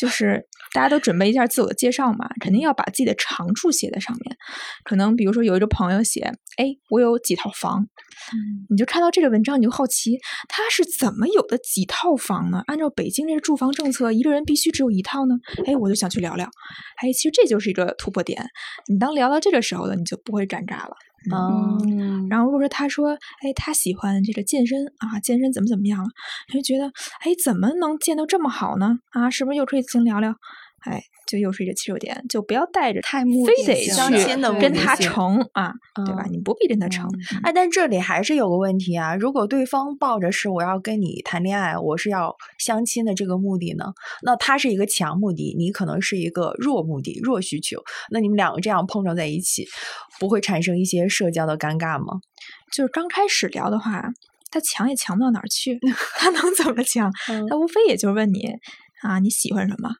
[0.00, 4.36] 就是大家都准备一下自我介绍嘛，肯定要把自己的长处写在上面。
[4.84, 7.86] 可能比如说有一个朋友写：“哎，我有几套房。”
[8.68, 12.62] 你就看到这个文章，你就好奇他是怎么有的几套房呢？
[12.66, 15.34] 按照北京这个住房政策，一个人必须只有一套呢？
[15.66, 16.46] 哎，我就想去聊聊。
[17.02, 18.46] 哎，其实这就是一个突破点。
[18.88, 20.96] 你当聊到这个时候了，你就不会尴尬了。
[21.30, 23.10] 嗯，然后如果说他说，
[23.42, 26.08] 哎，他喜欢这个健身啊，健身怎么怎么样了，
[26.48, 26.86] 你就觉得，
[27.20, 28.98] 哎，怎么能健到这么好呢？
[29.10, 30.34] 啊，是不是又可以先聊聊？
[30.82, 31.02] 哎。
[31.26, 33.92] 就又是一个切入点，就不要带着太目非得去
[34.60, 35.72] 跟他成啊，
[36.04, 36.24] 对吧？
[36.28, 37.08] 你不必跟他成。
[37.44, 43.84] 哎，但这里还是有个问题啊，如果对方抱着是我要跟你谈恋爱，我是要相亲的这个目的呢，
[44.24, 49.64] 那他是一个强目的，你可能是一个弱目的、弱需求，那你们两个这样碰撞在一起，
[50.18, 52.18] 不会产生一些社交的尴尬吗？
[52.74, 54.02] 就是刚开始聊的话，
[54.50, 55.78] 他强也强不到哪儿去，
[56.18, 57.08] 他能怎么强？
[57.48, 58.48] 他无非也就问你
[59.02, 59.90] 啊，你喜欢什么？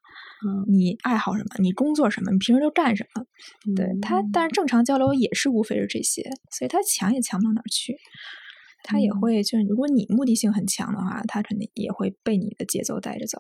[0.47, 1.49] 嗯，你爱好什么？
[1.59, 2.31] 你工作什么？
[2.33, 3.25] 你平时都干什么？
[3.77, 7.97] 对他，但是正常交流也是无非是这些，所以他强也强不到哪儿去。
[8.83, 13.39] 他也会，就是如果你目的性很强的话，他肯定也会被你的节奏带着走。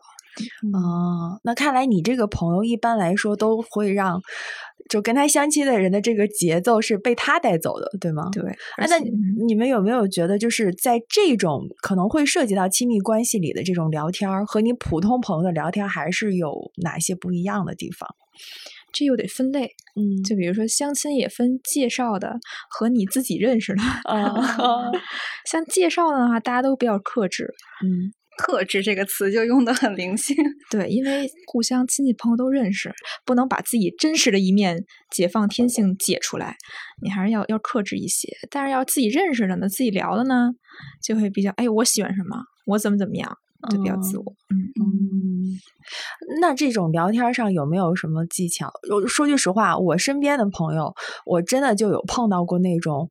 [0.72, 4.20] 哦，那看来你这个朋友一般来说都会让。
[4.88, 8.28] 就跟他相亲的人的这个节奏是被他带走的，对吗？
[8.32, 8.42] 对。
[8.88, 8.98] 那
[9.46, 18.08] 你们有没有觉得，就是在这种可能会涉及到亲密关系里的这种聊天儿，和你普通朋友的聊天，还是有哪些不一样的地方？
[18.92, 19.70] 这又得分类。
[19.94, 23.82] 嗯，就比如说相亲也分介绍的和你自己认识的。
[24.12, 24.34] 啊，
[25.48, 27.54] 像介绍的话，大家都比较克制。
[27.84, 28.12] 嗯。
[28.40, 30.34] 克制这个词就用的很灵性，
[30.70, 32.90] 对，因为互相亲戚朋友都认识，
[33.26, 36.56] 不能把自己真实的一面解放天性解出来，
[37.02, 38.28] 你还是要要克制一些。
[38.50, 40.52] 但是要自己认识的呢，自己聊的呢，
[41.02, 43.36] 就会比较哎，我喜欢什么，我怎么怎么样，
[43.70, 44.24] 就比较自我。
[44.48, 45.60] 嗯嗯，
[46.40, 48.72] 那这种聊天上有没有什么技巧？
[49.06, 50.94] 说句实话，我身边的朋友，
[51.26, 53.10] 我真的就有碰到过那种。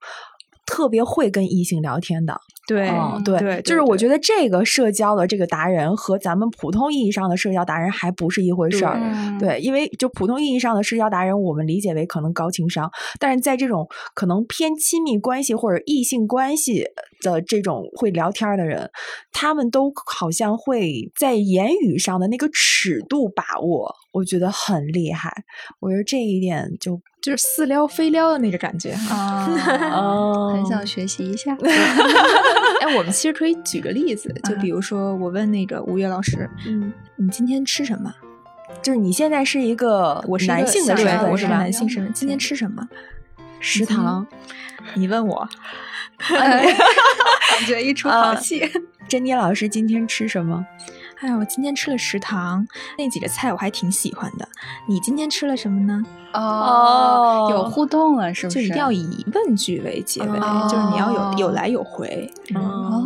[0.70, 2.88] 特别会跟异性聊天的，对
[3.24, 9.00] 对，就是我觉得这个社交的这个达人和咱们普通意义上的社交达人还不是一回事儿，
[9.40, 12.88] 对，因为就普通意义上的社交达人，我们理解为可能高情商，
[13.20, 16.86] 但是在这种可能偏亲密关系或者异性关系
[17.22, 18.92] 的这种会聊天的人，
[19.32, 25.34] 他们都好像会在言语上的那个尺度把握，我觉得很厉害，
[25.80, 27.02] 我觉得这一点就。
[27.22, 29.46] 就是似撩非撩的那个感觉啊，
[30.54, 31.56] 很想学习一下。
[32.82, 38.14] 哎，我们其实可以举个例子，就比如说我问那个吴越老师，嗯，你今天吃什么？
[38.82, 41.58] 就是你现在是一个我是男性的身份，我是吧？
[41.58, 42.14] 男性身份。
[42.14, 42.88] 今天吃什么？
[43.60, 44.26] 食堂。
[44.94, 45.48] 你问我，
[46.30, 48.68] 感觉一出好戏。
[49.08, 50.66] 珍妮老师今天吃什么？
[51.22, 52.66] 哎呀，我今天吃了食堂
[52.98, 54.48] 那几个菜，我还挺喜欢的。
[54.88, 56.02] 你今天吃了什么呢？
[56.34, 58.60] 哦，有互动了，是不是？
[58.60, 60.40] 就一定要以问句为结尾，
[60.70, 62.32] 就是你要有有来有回。
[62.56, 63.06] 哦，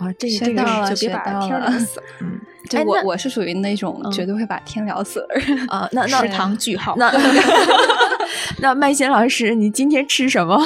[0.00, 2.02] 哇，这学到了，就别把天聊 死。
[2.20, 2.38] 嗯，
[2.68, 5.88] 对我我是属于那种绝对会把天聊死的人啊。
[5.92, 6.94] 那那 食堂句号。
[6.98, 7.10] 那
[8.60, 10.62] 那麦贤老师，你今天吃什么？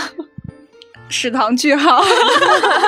[1.13, 2.03] 食堂句号。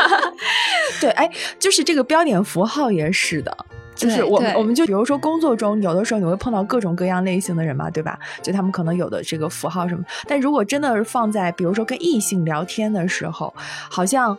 [1.01, 3.55] 对，哎，就是这个标点符号也是的，
[3.95, 8.19] 就是我们我们就比如说工作中，有的时候你会碰到各种各样类型的人嘛，对吧？
[8.43, 13.53] 就他们可能有的这个符号什么，但如果真的是放在比如说跟异性聊天的时候，
[13.91, 14.37] 好像。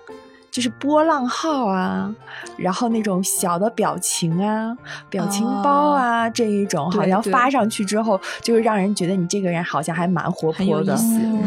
[0.56, 2.16] 就是波浪号啊，
[2.56, 4.74] 然后那种小的表情啊、
[5.10, 10.96] 表情包啊这一种，好像发上去之后，就是让人觉得你这个人好像还蛮活泼的，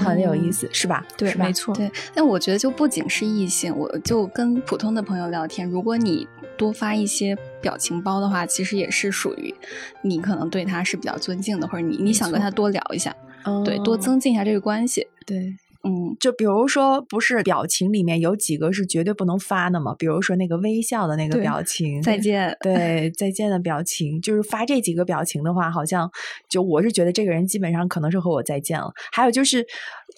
[0.05, 1.03] 很有意思，是吧？
[1.17, 1.75] 对，没错。
[1.75, 6.29] 对，但我觉得就不仅是异性，我就跟普通的朋友聊天，如果你
[6.59, 9.55] 多发一些表情包的话，其实也是属于
[10.03, 13.17] 你可能对他是比较尊敬的，或者你你想跟他多聊一下，
[13.65, 15.57] 对，多增进一下这个关系，对。
[15.89, 19.95] 嗯，就比如说，不是表情里面有几个是绝对不能发的嘛？
[19.99, 26.11] 比如说那个微笑的那个表情，再见，对，再见的表情，就是发这几个表情的话，好像
[26.49, 28.93] 就我是觉得这个人基本上可能是和我再见了。
[29.13, 29.67] 还有就是，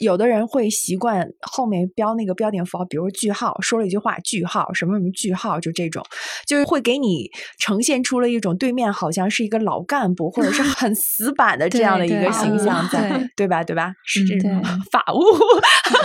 [0.00, 6.04] 有的人会习惯后面标那个标点符号，比如句号，说了一句话，句号，什么什么句号，就这种，
[6.46, 13.62] 就是会给你呈现出了一种对面好像是一个老干部或者是很死板的 这样的一个形象在，对吧？
[13.62, 13.92] 对吧？
[14.04, 15.22] 是这种 法务。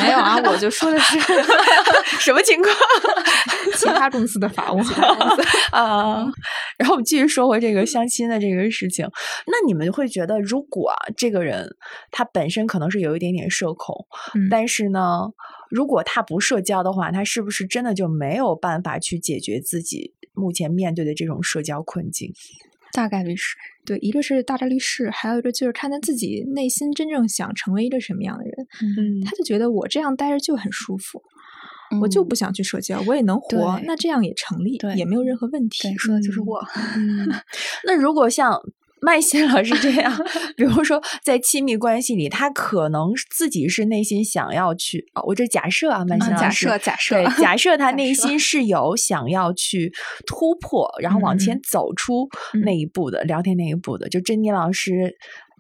[0.02, 1.20] 没有啊，我就说的是
[2.20, 2.74] 什么情况？
[3.76, 4.80] 其他公司的法务
[5.72, 6.26] 啊。
[6.78, 9.06] 然后我们继续说回这个相亲的这个事情。
[9.48, 11.68] 那你们会觉得，如果这个人
[12.12, 13.85] 他本身可能是有一点点社恐，
[14.50, 15.32] 但是呢，
[15.70, 22.32] 如果他不社交的话，他是不是真的就没有办法去解决自己目前面对的这种社交困境？
[22.92, 23.56] 大概率是。
[23.86, 28.54] 对，一个是大概率是，还有一个就是看他自己内心真正想成为一个什么样的人。
[28.82, 31.22] 嗯，他就觉得我这样待着就很舒服，
[32.02, 35.96] 我就不想去社交，我也能活，那这样也成立，也没有任何问题。
[35.98, 36.66] 说的就是我。
[36.96, 37.28] 嗯，
[37.86, 38.60] 那如果像。
[39.02, 40.12] 麦欣老师这样，
[40.56, 49.94] 比如说在亲密关系里，他可能自己是内心想要去啊，我这假设啊，麦欣老师，假设假设，对，假设他内心是有想要去
[50.26, 52.28] 突破，然后往前走出
[52.64, 55.16] 那一步的聊天那一步的，就珍妮老师。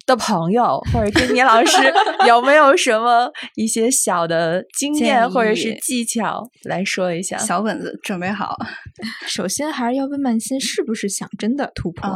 [0.05, 1.77] 的朋友或者听你老师
[2.27, 7.37] 有没有什么一些小的经验或者是技巧来说一下？
[7.37, 8.55] 小本子准备好。
[9.27, 12.09] 首先还是要问曼心是不是想真的突破，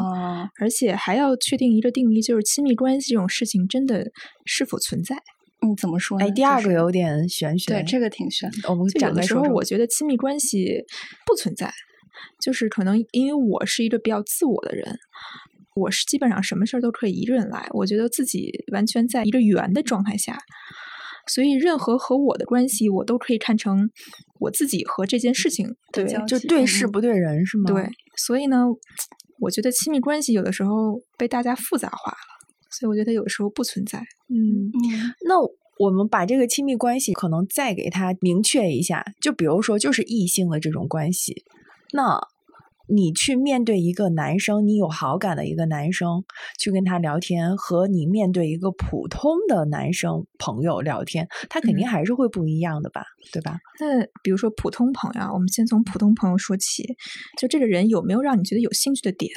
[0.59, 4.05] 而且还要确定一个定义，就是亲密关系这种事情真的
[4.45, 5.15] 是否存在？
[5.61, 6.25] 嗯，怎么说呢？
[6.25, 7.73] 哎，第二个有点玄学。
[7.73, 8.69] 对，这个挺玄的。
[8.69, 10.85] 我们有的时候我觉得亲密关系
[11.25, 11.73] 不存在，
[12.41, 14.97] 就是可能因为我是一个比较自我的人。
[15.79, 20.37] 我是基本上什么事儿都可以一个人来，我觉得自己完全在一个圆的状态下，
[21.27, 23.89] 所以任何和我的关系，我都可以看成
[24.39, 27.71] 我自己和这件事情对，就对事不对人是吗？
[27.71, 28.65] 对，所以呢，
[29.39, 32.17] 我觉得亲密关系有的时候被大家复杂化了，
[32.71, 33.99] 所以我觉得有的时候不存在。
[34.29, 34.71] 嗯，
[35.27, 35.39] 那
[35.79, 41.43] 我们把这个亲密关系可能再给他明确一下，就比如说就是异性的这种关系，
[41.93, 42.19] 那。
[42.91, 46.23] 你去面对一个男生，你有好感的一个男生，
[46.57, 53.59] 去跟他聊天，和你面对一个普通的男生朋友聊天，他肯定还是会不一样的吧，对吧？
[53.79, 56.95] 那比如说普通朋友，我们先从普通朋友说起，
[57.39, 59.31] 就这个人有没有让你觉得有兴趣的点？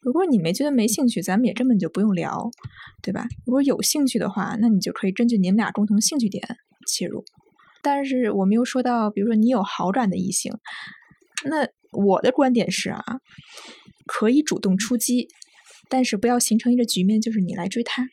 [0.00, 2.48] 如果你没觉得没兴趣，咱们也根本就不用聊，
[3.02, 3.26] 对吧？
[3.44, 6.42] 如果有兴趣的话，那你就可以根据你们俩共同兴趣点
[6.86, 7.24] 切入。
[7.82, 10.52] 但是我们又说到，比如说你有好感的异性，
[11.46, 11.66] 那。
[11.94, 13.02] 我的观点是啊，
[14.06, 15.28] 可以主动出击，
[15.88, 18.04] 但是不要形成一个局面，就是你来追他，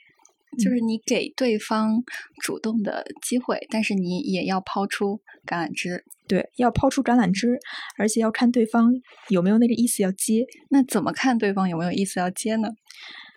[0.63, 2.03] 就是你给对方
[2.43, 6.03] 主动的机会，但是你也要抛出橄榄枝。
[6.27, 7.59] 对，要抛出橄榄枝，
[7.97, 8.93] 而且要看对方
[9.29, 10.45] 有没有那个意思要接。
[10.69, 12.69] 那怎么看对方有没有意思要接呢？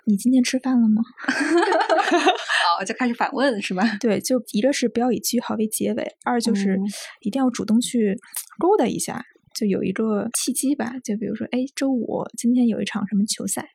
[0.07, 1.03] 你今天吃饭了吗？
[2.79, 3.97] 哦，就开始反问是吧？
[3.99, 6.79] 对，就一个是不要以句号为结尾，二就是
[7.23, 8.15] 一定要主动去
[8.59, 9.25] 勾搭一下。
[9.55, 13.69] 就有一个契机吧，就比如说，哎，周五今天有一场什么球赛，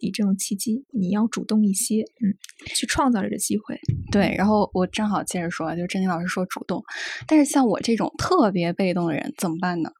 [0.00, 2.34] 以这种契机，你要主动一些，嗯，
[2.66, 3.80] 去创造这个机会。
[4.10, 6.82] 对，然后我正好接着说，就珍妮老师说主动，
[7.26, 9.90] 但是像我这种特别被动的人怎么办呢？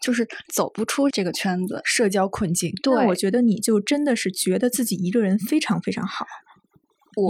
[0.00, 2.70] 就是走不出这个圈子，社交困境。
[2.82, 6.26] 对，我觉得你就真的是觉得自己一个人非常非常好。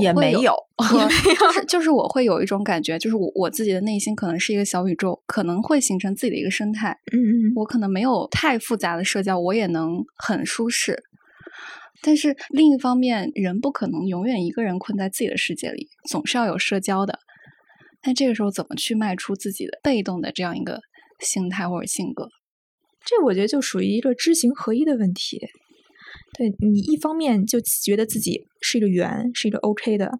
[0.00, 6.96] 也没 有，就是就是我会有一种感觉，就是我我自己的内心可能是一个小宇宙，可能会形成自己的一个生态。
[7.12, 11.02] 嗯嗯，我可能没有太复杂的社交，我也能很舒适。
[12.02, 17.18] 但是另一方面，人不可能永远一个人困在自己的世界里，总是要有社交的。
[18.04, 20.80] 那这个时候怎么去迈出自己的被动的这样一个
[21.20, 22.28] 心态或者性格？
[23.04, 25.40] 这我觉得就属于一个知行合一的问题。
[26.38, 30.10] 对你一方面就觉得自己是一个圆，是一个 OK 的，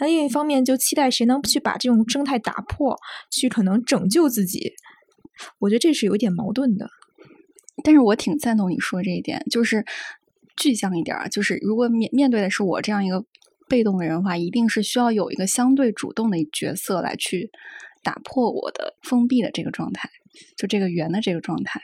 [0.00, 2.96] 那另一方面就期待谁能去把这种生态打破，
[3.30, 4.72] 去可能拯救自己。
[5.58, 6.88] 我觉得这是有一点矛盾的。
[7.84, 9.84] 但是我挺赞同你说这一点，就是
[10.56, 13.24] 具象一点，就是如果面面对的是我这样一个
[13.68, 17.50] 被动的人的话，一定是需要有一个相对主动的角色来去
[18.02, 20.10] 打破我的封闭的这个状态，
[20.58, 21.80] 就这个圆的这个状态。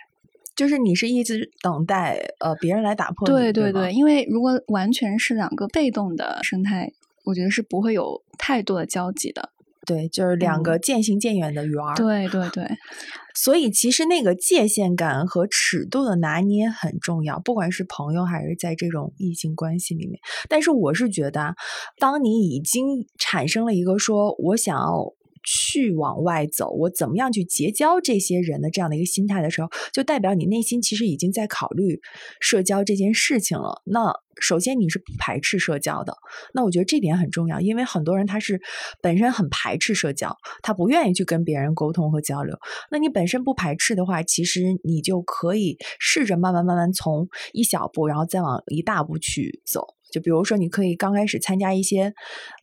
[0.56, 6.90] 就是你是一直等待呃别人来打破对对对，因为如果完全是两个被动的生态，
[7.24, 9.50] 我觉得是不会有太多的交集的。
[9.84, 11.94] 对，就是两个渐行渐远的圆儿。
[11.94, 12.64] 对对对，
[13.36, 20.18] 所以其实那个界限感和尺度的拿捏很重要，不管是朋友还是在这种异性关系里面。
[20.48, 21.54] 但是我是觉得，
[21.98, 25.12] 当你已经产生了一个说我想要。
[25.46, 32.00] 去往外走，我怎么样去结交这些人的这样的一个心态的时候，就代表你内心其实已经在考虑
[32.40, 33.80] 社交这件事情了。
[33.86, 36.14] 那首先你是不排斥社交的，
[36.52, 38.60] 那我觉得这点很重要，因为很多人他是
[39.00, 42.54] 本身很排斥社交，他不愿意去跟别人沟通和交流。
[42.90, 49.95] 那你本身不排斥的话，其实你就可以试着慢慢慢慢从一小步，然后再往一大步去走。
[50.10, 52.12] 就比如说，你可以刚开始参加一些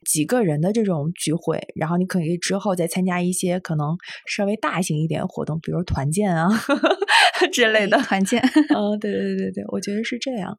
[0.06, 6.50] 几个人的这种聚会，然后你可以之后再参加一些可能稍微大型一点活动，比如团建啊
[7.52, 8.42] 之类的团建。
[8.76, 10.58] 嗯，对对对对，我觉得是这样。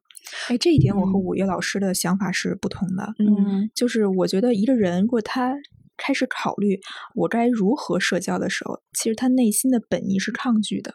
[0.49, 3.13] 哎，这一点我和五月老师的想法是不同的。
[3.19, 5.55] 嗯，就是我觉得一个人如果他
[5.97, 6.79] 开始考虑
[7.13, 10.91] 我该如何社交的时候，其实他内心的本意是抗拒的。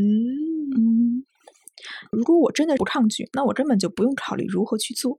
[0.00, 0.06] 嗯
[0.76, 1.25] 嗯。
[2.10, 5.16] 如果我真的不抗拒，那我根本就不用考虑如何去做，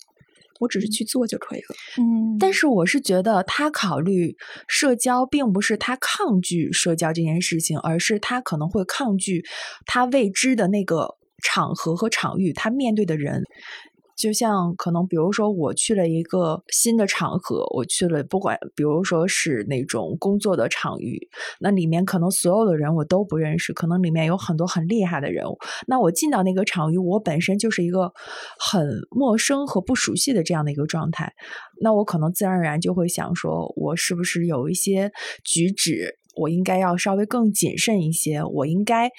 [0.60, 1.76] 我只是去做就可以了。
[1.98, 4.36] 嗯，但是我是觉得他考虑
[4.68, 9.44] 社交，并不是他抗拒社交这件事情，而是他可能会抗拒
[9.86, 13.44] 他未知的那个场合和场域，他面对的人。
[14.18, 25.58] 就像可能，比如说我去了一个新的场合，我去了，不管比如说是那种工作的场域，那里面可能所有的人我都不认识，可能里面有很多很厉害的人物。
[25.86, 28.12] 那我进到那个场域，我本身就是一个
[28.60, 31.32] 很陌生和不熟悉的这样的一个状态，
[31.80, 35.12] 那我可能自然而然就会想说，我是不是有一些
[35.44, 36.18] 举止？
[36.38, 39.10] 我应该要稍微更谨慎一些，我应该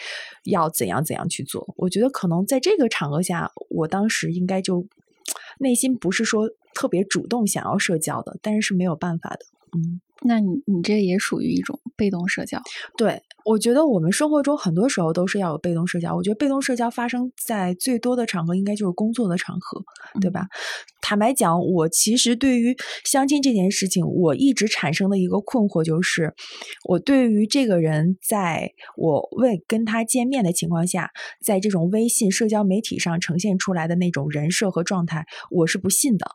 [0.45, 1.75] 要怎样怎样去做？
[1.77, 4.87] 我觉得可能在这个场合下，我当时应该就
[5.61, 9.41] 内心不是说特别主动想要社交的，但是是没有办法的。
[9.77, 12.63] 嗯，那你你这也属于一种被动社交，
[12.97, 13.23] 对。
[13.49, 16.15] 我觉得我们生活中很多时候都是要有被动社交。
[16.15, 19.83] 我觉得被动社交发生在最多的场合，应该就是工作的场合，
[20.21, 20.49] 对吧？
[21.01, 26.35] 坦白讲，我其实对于相亲这件事情，我一直产生的一个困惑就是，
[26.87, 31.11] 我对于这个人在我未跟他见面的情况下，
[31.43, 36.33] 在这种微信社交媒体上呈现出来的那种人设和状态，我是不信的。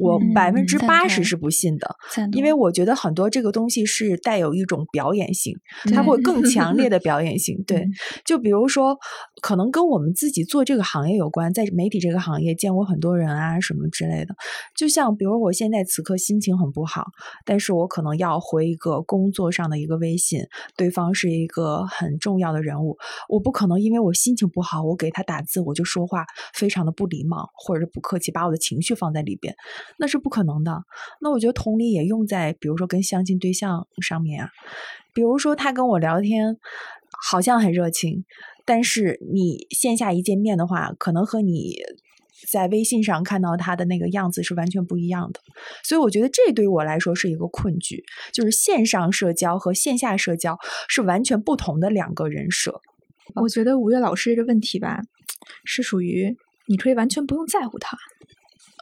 [0.00, 1.96] 我百分之八十是不信的，
[2.32, 5.56] 因为我觉得很多这个东西是带有一种表演性，
[5.94, 7.62] 它会更强烈的 表演性。
[7.66, 7.86] 对，
[8.24, 8.98] 就比如说，
[9.40, 14.34] 可能跟我们自己做这个行业有关，在媒体这个行业见过很多人啊什么之类的。
[14.74, 17.04] 就像比如我现在此刻心情很不好，
[17.44, 20.40] 但是我可能要回一个工作上的一个微信，
[20.76, 22.96] 对方是一个很重要的人物，
[23.28, 29.54] 我不可能因为我心情不好，我给他打字我就说话非常的不礼貌或者是不客气，把我的情绪放在里边。
[29.98, 30.82] 那是不可能的。
[31.20, 34.50] 那我觉得同理也用在，比如说跟相亲对象上面啊。
[35.12, 36.56] 比如说他跟我聊天，
[37.28, 38.24] 好像很热情，
[38.64, 41.76] 但是你线下一见面的话，可能和你
[42.50, 45.40] 在微信上看到他的那个样子是完全不一样的。
[45.84, 50.58] 所以我觉得这对于我来说是一个困局，就是线上社交和线下社交
[50.88, 52.80] 是完全不同的两个人设。
[53.40, 55.00] 我觉得吴越老师这个问题吧，
[55.64, 57.96] 是属于你可以完全不用在乎他。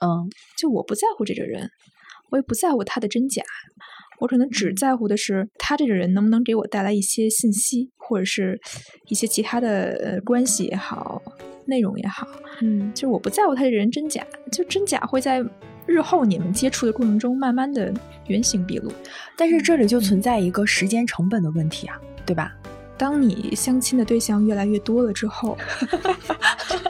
[0.02, 0.28] 嗯，
[0.58, 1.70] 就我不在乎这个人，
[2.30, 3.42] 我也不在乎他的真假，
[4.18, 8.60] 我可能只在乎的是他这个人能不能给我带来一些信息，或者是
[9.08, 11.22] 一些其他的关系也好，
[11.66, 12.26] 内容也好，
[12.60, 15.44] 嗯，就是我不在乎他这人真假，就真假会在
[15.86, 17.92] 日后你们接触的过程中慢慢的
[18.26, 18.90] 原形毕露。
[19.36, 22.52] 但是这里就存在一个时间成本的问题啊，对吧？
[23.02, 25.58] 当你相亲的对象越来越多了之后，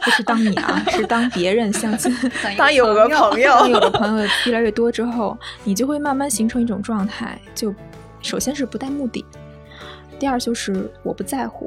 [0.05, 2.15] 不是当你啊，是当别人相亲，
[2.59, 5.35] 当有个朋友，当有的 朋友越来越多之后，
[5.65, 7.75] 你就会慢慢形成一种状态，就
[8.21, 9.25] 首先是不带目的，
[10.19, 11.67] 第二就是我不在乎，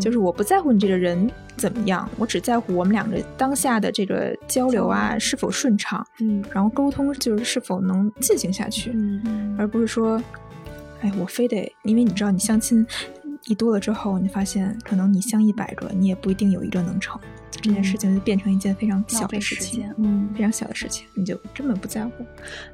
[0.00, 10.20] 就是我不在乎你这个人怎么样，我只在乎我们两个当下的这个交流啊是否顺畅，嗯，然后沟通就是是否能进行下去，嗯，而不是说，
[11.02, 12.84] 哎，我非得，因为你知道你相亲。
[13.46, 17.20] 一多了之后，你发现可能你相一百个，你也不一定有一个能成。
[17.50, 22.24] 这件事情就变成一件非常小的事情，嗯，非常小的事情，你就根本不在乎。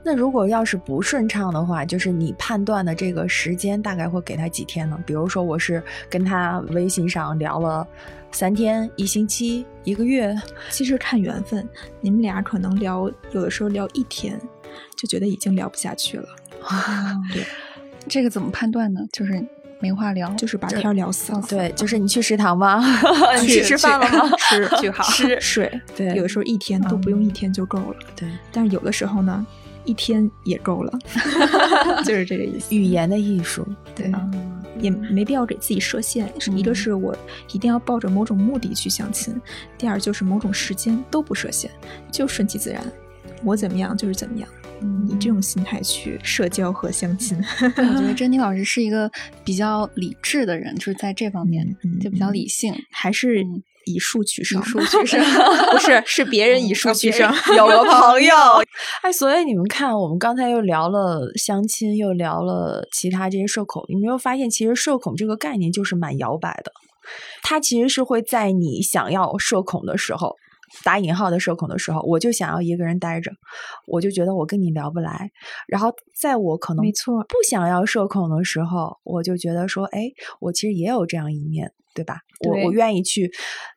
[0.03, 4.99] 那如果要是不顺畅的话，就是你判断的这个时间大概会给他几天呢？
[5.07, 7.87] 比如说我是跟他微信上聊了
[8.33, 10.37] 三天、一星期、一个月，
[10.71, 11.67] 其实看缘分。
[12.01, 14.39] 你们俩可能聊，有的时候聊一天，
[14.97, 16.29] 就觉得已经聊不下去了。
[16.63, 17.43] 啊， 对，
[18.07, 19.01] 这个怎么判断呢？
[19.13, 19.47] 就是。
[19.85, 21.43] 没话聊，就是把天聊死了。
[21.47, 22.83] 对，就是你去食堂吗？
[23.39, 24.35] 你去吃饭了吗？
[24.39, 25.81] 吃 去好，吃 睡。
[25.95, 27.97] 对，有的时候一天都不用一天就够了。
[28.17, 29.47] 对，但是有的时候呢，
[29.85, 30.99] 一天也够了，
[32.03, 32.75] 就是这个意思。
[32.75, 34.11] 语言的艺术，对，
[34.81, 36.33] 也没必要给自己设限。
[36.57, 37.15] 一个是我
[37.53, 39.39] 一定要抱着某种目的去相亲，
[39.77, 41.71] 第二就是某种时间都不设限，
[42.11, 42.83] 就顺其自然，
[43.45, 44.49] 我怎么样就是怎么样。
[45.09, 49.11] 以这种心态去社交和相亲，我觉得珍妮老师是一个
[49.45, 51.65] 比较理智的人，就是在这方面
[52.01, 53.45] 就比较理性，还是
[53.87, 54.63] 以数取胜？
[54.63, 55.21] 数取胜
[55.73, 57.31] 不是，是别人以数取胜。
[57.57, 58.35] 有个朋友，
[59.03, 66.73] 哎，所以你们看，我们刚才又聊了相亲，又聊了其他这些社恐，你没有发现，其实社恐这个概念就是蛮摇摆的，
[67.43, 70.37] 它其实是会在你想要社恐的时候。
[70.83, 73.31] 打引号的社恐的时候，我就想要一个人待着，
[73.87, 75.31] 我就觉得我跟你聊不来。
[75.69, 80.11] 然后在我可能没错不想要社恐的时候，我就觉得说，哎，
[80.41, 82.19] 我其实也有这样一面，对吧？
[82.47, 83.31] 我我愿意去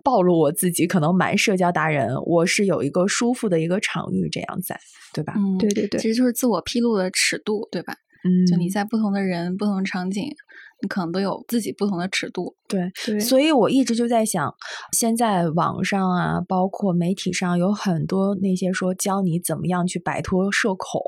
[0.03, 4.79] 暴露我自己，可能蛮社交达人，我是有一个舒服的一个场域这样在，
[5.13, 5.33] 对吧？
[5.37, 7.93] 嗯，对对对，其实就是自我披露的尺度，对吧？
[8.23, 10.35] 嗯，就你在不同的人、不同场景。
[10.81, 14.53] 你可能都有自己不同的尺度，对，所以我一直就在想，
[14.91, 21.01] 现在网上啊，包括媒体上有很多那些说教你怎么样去摆脱社恐，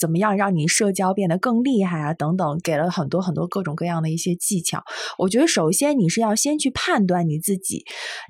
[0.00, 4.82] 怎么样让你社交变得更厉害啊，等等，给了很多很多各种各样的一些技巧。
[5.18, 7.84] 我觉得首先你是要先去判断你自己，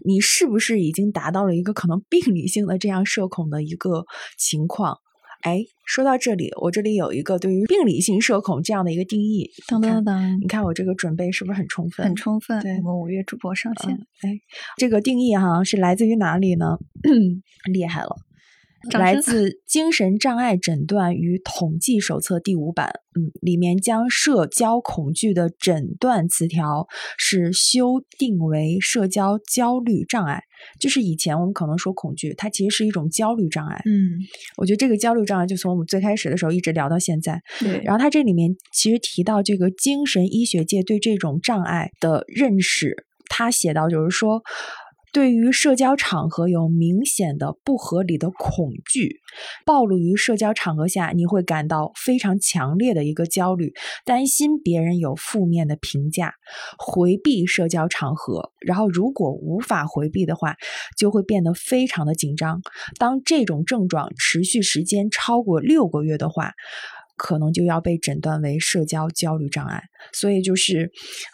[0.05, 4.07] 你是不是已经达到了一个可能病理性的这样社恐的一个
[4.37, 4.99] 情况。
[5.45, 9.51] 哎，说到这里，我这里有一个对于病理性社恐这样的一个定义。
[9.69, 12.07] 当当当，你看我这个准备是不是很充分？
[12.07, 12.63] 很充分。
[12.63, 13.93] 对，我们五月主播上线。
[14.23, 14.41] 哎，
[14.79, 16.79] 这个定义哈是来自于哪里呢？
[17.71, 18.17] 厉害了。
[18.93, 26.87] 来自《精神障碍诊断与统计手册》第五版，嗯，里面将社交恐惧的诊断词条
[27.19, 30.43] 是修订为社交焦虑障碍。
[30.81, 33.83] 就是以前我们可能说恐惧，它其实是一种焦虑障碍。
[33.87, 34.19] 嗯，
[34.57, 37.41] 我觉得这个焦虑障碍就从我们最开始的时候一直聊到现在。
[37.61, 44.43] 对，然后它这里面其实提到这个精神医学界对这种障碍的认识，他写到就是说。
[45.15, 49.21] 对于社交场合有明显的不合理的恐惧，
[49.65, 53.73] 暴露于社交场合下，你会感到非常强烈的一个焦虑，
[54.05, 56.35] 担心别人有负面的评价，
[56.79, 58.51] 回避社交场合。
[58.67, 60.57] 然后，如果无法回避的话，
[60.99, 62.61] 就会变得非常的紧张。
[62.99, 66.55] 当这种症状持续时间超过六个月的话。
[67.17, 70.91] 可能就要被诊断为社交焦虑障碍，所以就是，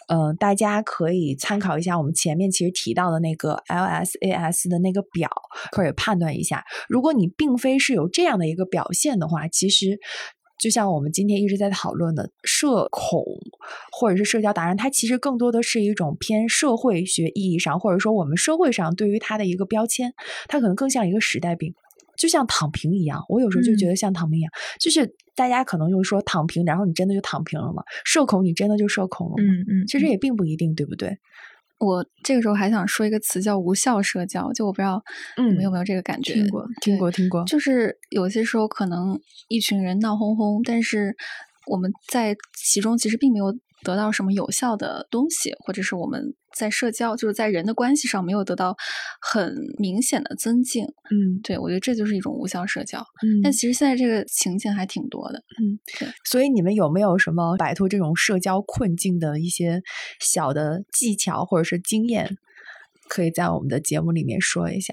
[0.09, 5.31] 呃，大家可以参考一下我们前面其实提到的那个 LSAS 的那个表，
[5.72, 6.64] 可以判断一下。
[6.89, 9.99] 如果你并非是有这样的一个表现的话，其实
[10.59, 13.24] 就像我们今天一直在讨论的社恐
[13.91, 20.12] 或者是社交达人，它其实更多的是一种偏社会学意义上，或者说我们社会上对于它的一个标签，
[20.49, 21.74] 它可能更像一个时代病。
[22.20, 27.82] 就像躺平一样，我有时候就觉得像躺平一样，就是大家可能就是说躺平，然后你真的就躺平了吗？
[28.04, 29.42] 社恐你真的就社恐了吗？
[29.42, 31.18] 嗯嗯，其实也并不一定，对不对？
[31.78, 35.02] 我这个时候还想说一个词叫无效社交，就我不知道
[35.38, 36.34] 你们有没有这个感觉？
[36.34, 37.42] 听过，听过，听过。
[37.46, 39.18] 就是有些时候可能
[39.48, 41.16] 一群人闹哄哄，但是
[41.68, 43.46] 我们在其中其实并没有
[43.83, 46.35] 得到什么有效的东西，或者是我们。
[46.53, 48.76] 在社交，就是在人的关系上没有得到
[49.20, 50.83] 很明显的增进。
[50.85, 52.99] 嗯，对，我觉得这就是一种无效社交。
[52.99, 55.39] 嗯，但其实现在这个情景还挺多的。
[55.39, 56.09] 嗯，对。
[56.24, 59.81] 所以你们有没有什么摆脱这种社交困境的一些
[60.18, 62.37] 小的技巧或者是经验？
[63.09, 64.93] 可以在我们的节目里面说一下。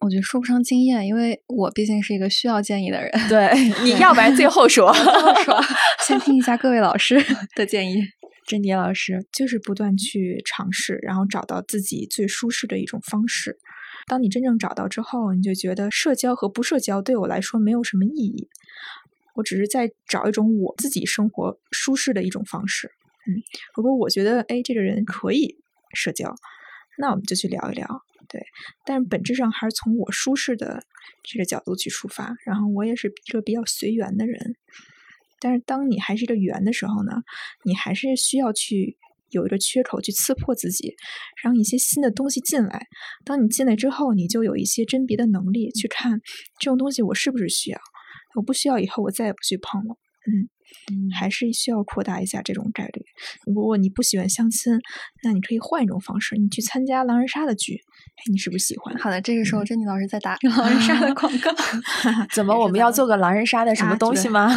[0.00, 3.10] 我觉得说不上经验，因为我毕竟是一个需要建议的人。
[3.28, 3.52] 对，
[3.84, 5.60] 你要不然最后说，最后说，
[6.06, 7.22] 先听一下各位老师
[7.54, 8.02] 的建议。
[8.46, 13.58] 甄妮老师就是不断去尝试，然后找到自己最舒适的一种方式。
[14.08, 18.48] 当你真正找到之后，你就觉得社交和不社交对我来说没有什么意义。
[19.36, 22.90] 我只是在找一种我自己生活舒适的一种方式。
[23.28, 23.38] 嗯，
[23.76, 25.58] 如果我觉得哎这个人可以
[25.94, 26.34] 社交，
[26.98, 27.86] 那我们就去聊一聊。
[28.32, 28.40] 对，
[28.86, 30.84] 但是本质上还是从我舒适的
[31.24, 32.32] 这个角度去出发。
[32.46, 34.54] 然后我也是一个比较随缘的人。
[35.40, 37.10] 但是当你还是一个圆的时候呢，
[37.64, 38.96] 你还是需要去
[39.30, 40.94] 有一个缺口去刺破自己，
[41.42, 42.86] 让一些新的东西进来。
[43.24, 46.20] 当你进来之后，你就有一些甄别的能力，去看
[46.60, 47.80] 这种东西我是不是需要。
[48.36, 49.96] 我不需要以后我再也不去碰了。
[50.30, 50.48] 嗯。
[51.18, 53.02] 还是需要扩大一下这种概率。
[53.44, 54.78] 如果你不喜欢相亲，
[55.22, 57.80] 那你可以换一种方式，你去参加狼人杀的局，
[58.30, 58.96] 你是不是喜欢？
[58.98, 61.50] 好的，这个时候珍妮老师在打 狼人杀的 广告。
[62.34, 64.50] 怎么，我们要做个狼人杀的什么东西吗？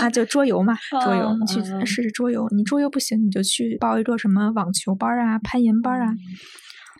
[0.00, 0.74] 啊，就桌游嘛，
[1.04, 2.48] 桌游，你去试试桌游。
[2.50, 6.14] 你桌游不行，你就去报一个什么网球班啊、攀岩班啊，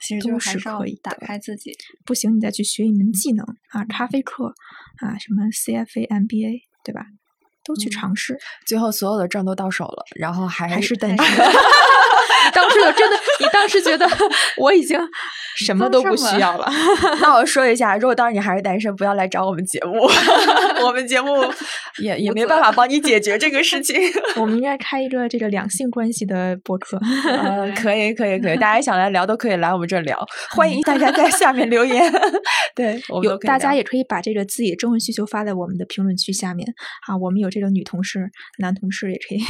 [0.02, 1.72] 其实就是可以打开自己。
[2.04, 4.54] 不行，你再去学一门技能啊，咖啡课
[5.00, 7.06] 啊，什么 CFA、MBA，对吧？
[7.64, 11.18] 都去尝试，最后所有的证都到手了，然后还还是单身。
[12.52, 14.06] 当时我真的，你当时觉得
[14.58, 14.98] 我已经
[15.56, 16.68] 什么都不需要了。
[17.22, 20.10] 那我说一下，如果当时你还是单身，不要来找我们节目，
[20.84, 21.36] 我们节目
[21.98, 23.96] 也也没办法帮你解决这个事情。
[24.36, 26.98] 我们应该开一个这个两性关系的播客。
[27.24, 30.18] 嗯，可以，可以，可以，大家想来聊都可以来我们这聊，
[30.50, 32.12] 欢迎大家在下面留言。
[32.74, 36.68] 对，有大家也可以把这个自己的征婚需求发在我们的评论区下面
[37.06, 37.16] 啊。
[37.16, 38.28] 我们有这个女同事、
[38.58, 39.40] 男同事也可以。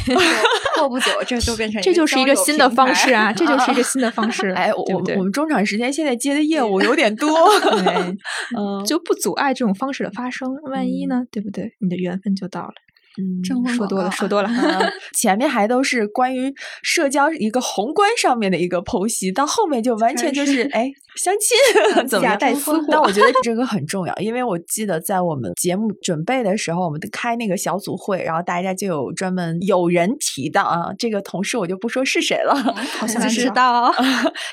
[0.75, 3.31] 过不久， 这就变成这就是一个新的方式啊！
[3.31, 4.49] 这就是一个新的方式。
[4.57, 4.83] 哎，我
[5.17, 7.29] 我们中场时间现在接的业务有点多，
[8.57, 10.49] 嗯，就不阻碍这种方式的发生。
[10.71, 11.23] 万一呢？
[11.31, 11.71] 对不对？
[11.79, 12.73] 你的缘分就到了。
[13.17, 14.49] 嗯，说多了，说多了。
[15.17, 22.37] 前面还都是关于社交一个宏观上面的一个剖析，到后面就完全就是哎，相亲 怎么样？
[22.39, 32.55] 但我觉得这个很重要，因为我记得在我们节目准备的时候，我们开那个小组会，然后大家就有专门有人提到啊，这个同事我就不说是谁了，
[32.97, 33.93] 好 像知道。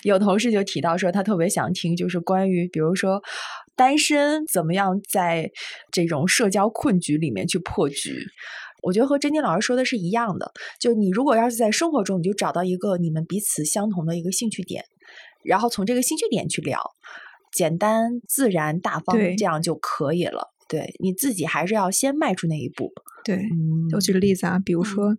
[0.02, 3.22] 有同事就提到说，他特别想听，就是关于比如说
[3.76, 5.50] 单身怎么样在
[5.90, 8.26] 这种社交困局里面去破局。
[8.82, 14.84] 我觉得和珍妮老师说的是一样的，就你如果要是在生活中，你就找到一个你们彼此相同的一个兴趣点，
[15.44, 16.80] 然后从这个兴趣点去聊，
[17.52, 20.54] 简单、自然、大方，这样就可以了。
[20.66, 22.90] 对，你自己还是要先迈出那一步。
[23.22, 23.38] 对，
[23.94, 25.14] 我举个例子啊，比如说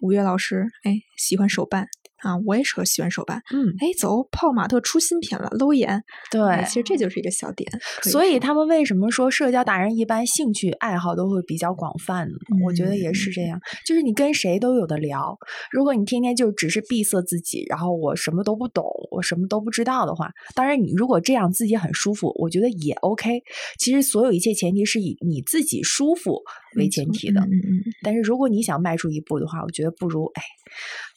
[0.00, 1.88] 五月老师，哎，喜欢手办。
[2.22, 3.42] 啊，我也是个喜欢手办。
[3.52, 6.02] 嗯，哎，走，泡玛特出新品了，搂眼。
[6.30, 7.70] 对，其实这就是一个小点。
[8.02, 12.34] 所以他们为什么说社交达人一般兴趣爱好都会比较广泛呢？
[12.64, 15.38] 我觉得也是这样，就是你跟谁都有的聊。
[15.70, 23.42] 如果你天天就只是闭塞自己，然后我什么都不懂，我什么都不知道的话，当然你如果这样自己很舒服，我觉得也 OK。
[23.78, 26.42] 其实所有一切前提是以你自己舒服
[26.76, 27.40] 为前提的。
[27.40, 27.82] 嗯嗯。
[28.02, 30.42] 但是如果你想迈出一步的话，我觉得不如哎。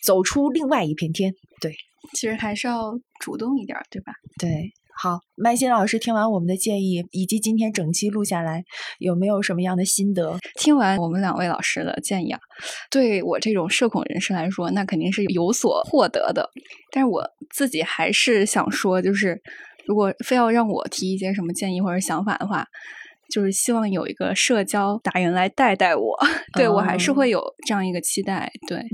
[0.03, 1.73] 走出另外一片天，对，
[2.13, 4.11] 其实还是要主动一点，对吧？
[4.37, 8.63] 对，好，麦新老师听完我们的建议，以及今天整期录下来，
[8.99, 10.37] 有没有什么样的心得？
[10.59, 12.39] 听完我们两位老师的建议啊，
[12.91, 16.49] 对我这种社恐人士来说，那肯定是有所获得的。
[16.91, 19.41] 但是我自己还是想说，就是
[19.87, 22.67] 如果非要让我提一些什么建议或者想法的话，
[23.31, 26.17] 就是希望有一个社交达人来带带我。
[26.53, 28.51] 对我还是会有这样一个期待。
[28.67, 28.85] 对。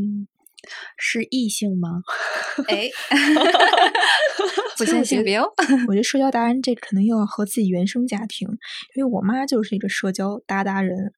[0.95, 1.89] 是异性吗？
[2.67, 2.87] 哎，
[4.77, 5.47] 不限性别哦。
[5.87, 8.47] 我觉得社交达人这可能又要和自己原生家庭，
[8.95, 11.13] 因为我妈就是一个社交达达人，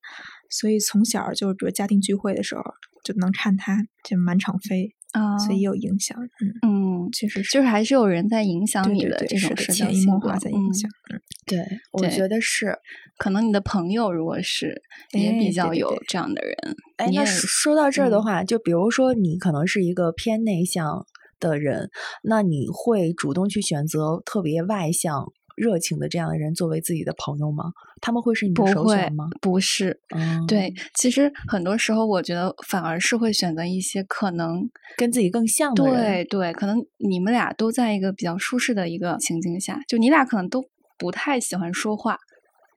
[0.50, 2.62] 所以从小就是比如家庭聚会的时候
[3.04, 6.18] 就能看她就满场飞啊，所以有影响。
[6.64, 10.90] 嗯嗯，确实就是还是有人在影响你的这种潜移默化在影响。
[11.12, 11.60] 嗯，对，
[11.92, 12.78] 我觉得是。
[13.18, 14.82] 可能你的朋友如果是
[15.14, 21.06] 也比较有这样的人，哎，那说到这儿的话，就比如说你可能是一个偏内向
[21.40, 21.90] 的人，
[22.24, 27.66] 那你会主动去选择特别外向、热情的这样的人作为自己的朋友吗？
[28.02, 29.30] 他们会是你的首选吗？
[29.40, 35.96] 不是，嗯对，其实很多时候我觉得反而是会选择一些可能跟自己更像的人。
[35.96, 40.66] 对对，可能你们俩都在一个比较舒适的一个情境下，就你俩可能都
[40.98, 42.18] 不太喜欢说话。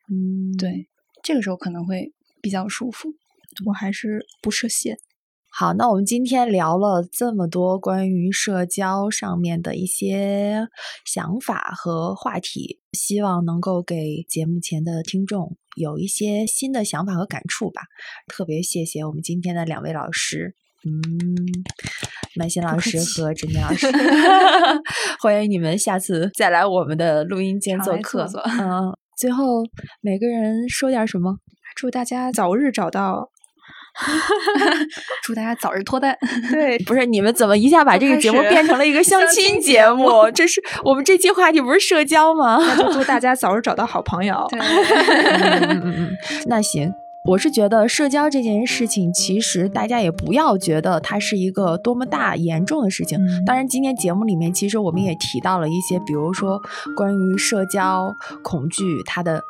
[0.08, 0.88] 嗯，对，
[1.22, 3.10] 这个时候可能会比较舒服。
[3.64, 4.98] 我还是不设限。
[5.48, 10.68] 好，那我们今天聊了这么多关于社交上面的一些
[11.06, 17.80] 想法和话题，希望能够给节目前的听众有一些新的想法和感触吧。
[18.28, 20.54] 特别谢谢我们今天的两位老师，
[20.84, 21.02] 嗯，
[22.34, 23.86] 麦新老师和珍妮老师，
[25.22, 28.28] 欢迎你们下次再来我们的录音间做客。
[28.60, 29.64] 嗯，最后
[30.00, 31.38] 每个人说点什么？
[31.74, 33.30] 祝大家早日找到。
[35.24, 36.14] 祝大家早日脱单。
[36.52, 40.30] 对，不是你们怎么一下把这个节目变成了一个 相亲节目？
[40.34, 42.58] 这是我们这期话题不是社交吗？
[42.60, 44.46] 那就祝大家早日找到好朋友。
[44.52, 44.60] 嗯
[45.62, 46.92] 嗯嗯，那行，
[47.26, 53.18] 我是觉得社交这件事情，其实大家也不要觉得它是一个多么大严重的事情。
[53.44, 56.62] 当然，今天节目里面其实我们也提到了一些，比如说
[56.96, 59.42] 关于社交恐惧它的。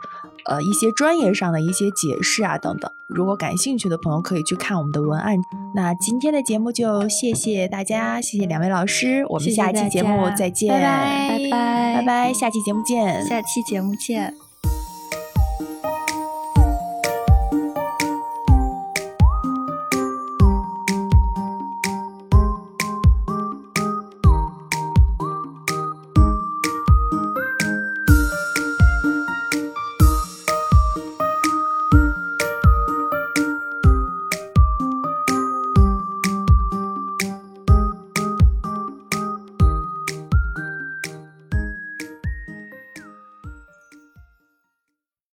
[0.48, 2.88] 呃，一些专业上的一些解释啊，等等。
[3.08, 5.36] 如果感兴趣的朋友可以去看我们的文案。
[5.74, 14.45] 那今天的节目就谢谢大家，谢谢两位老师，我们下期节目再见，拜拜拜拜，下期节目见，下期节目见。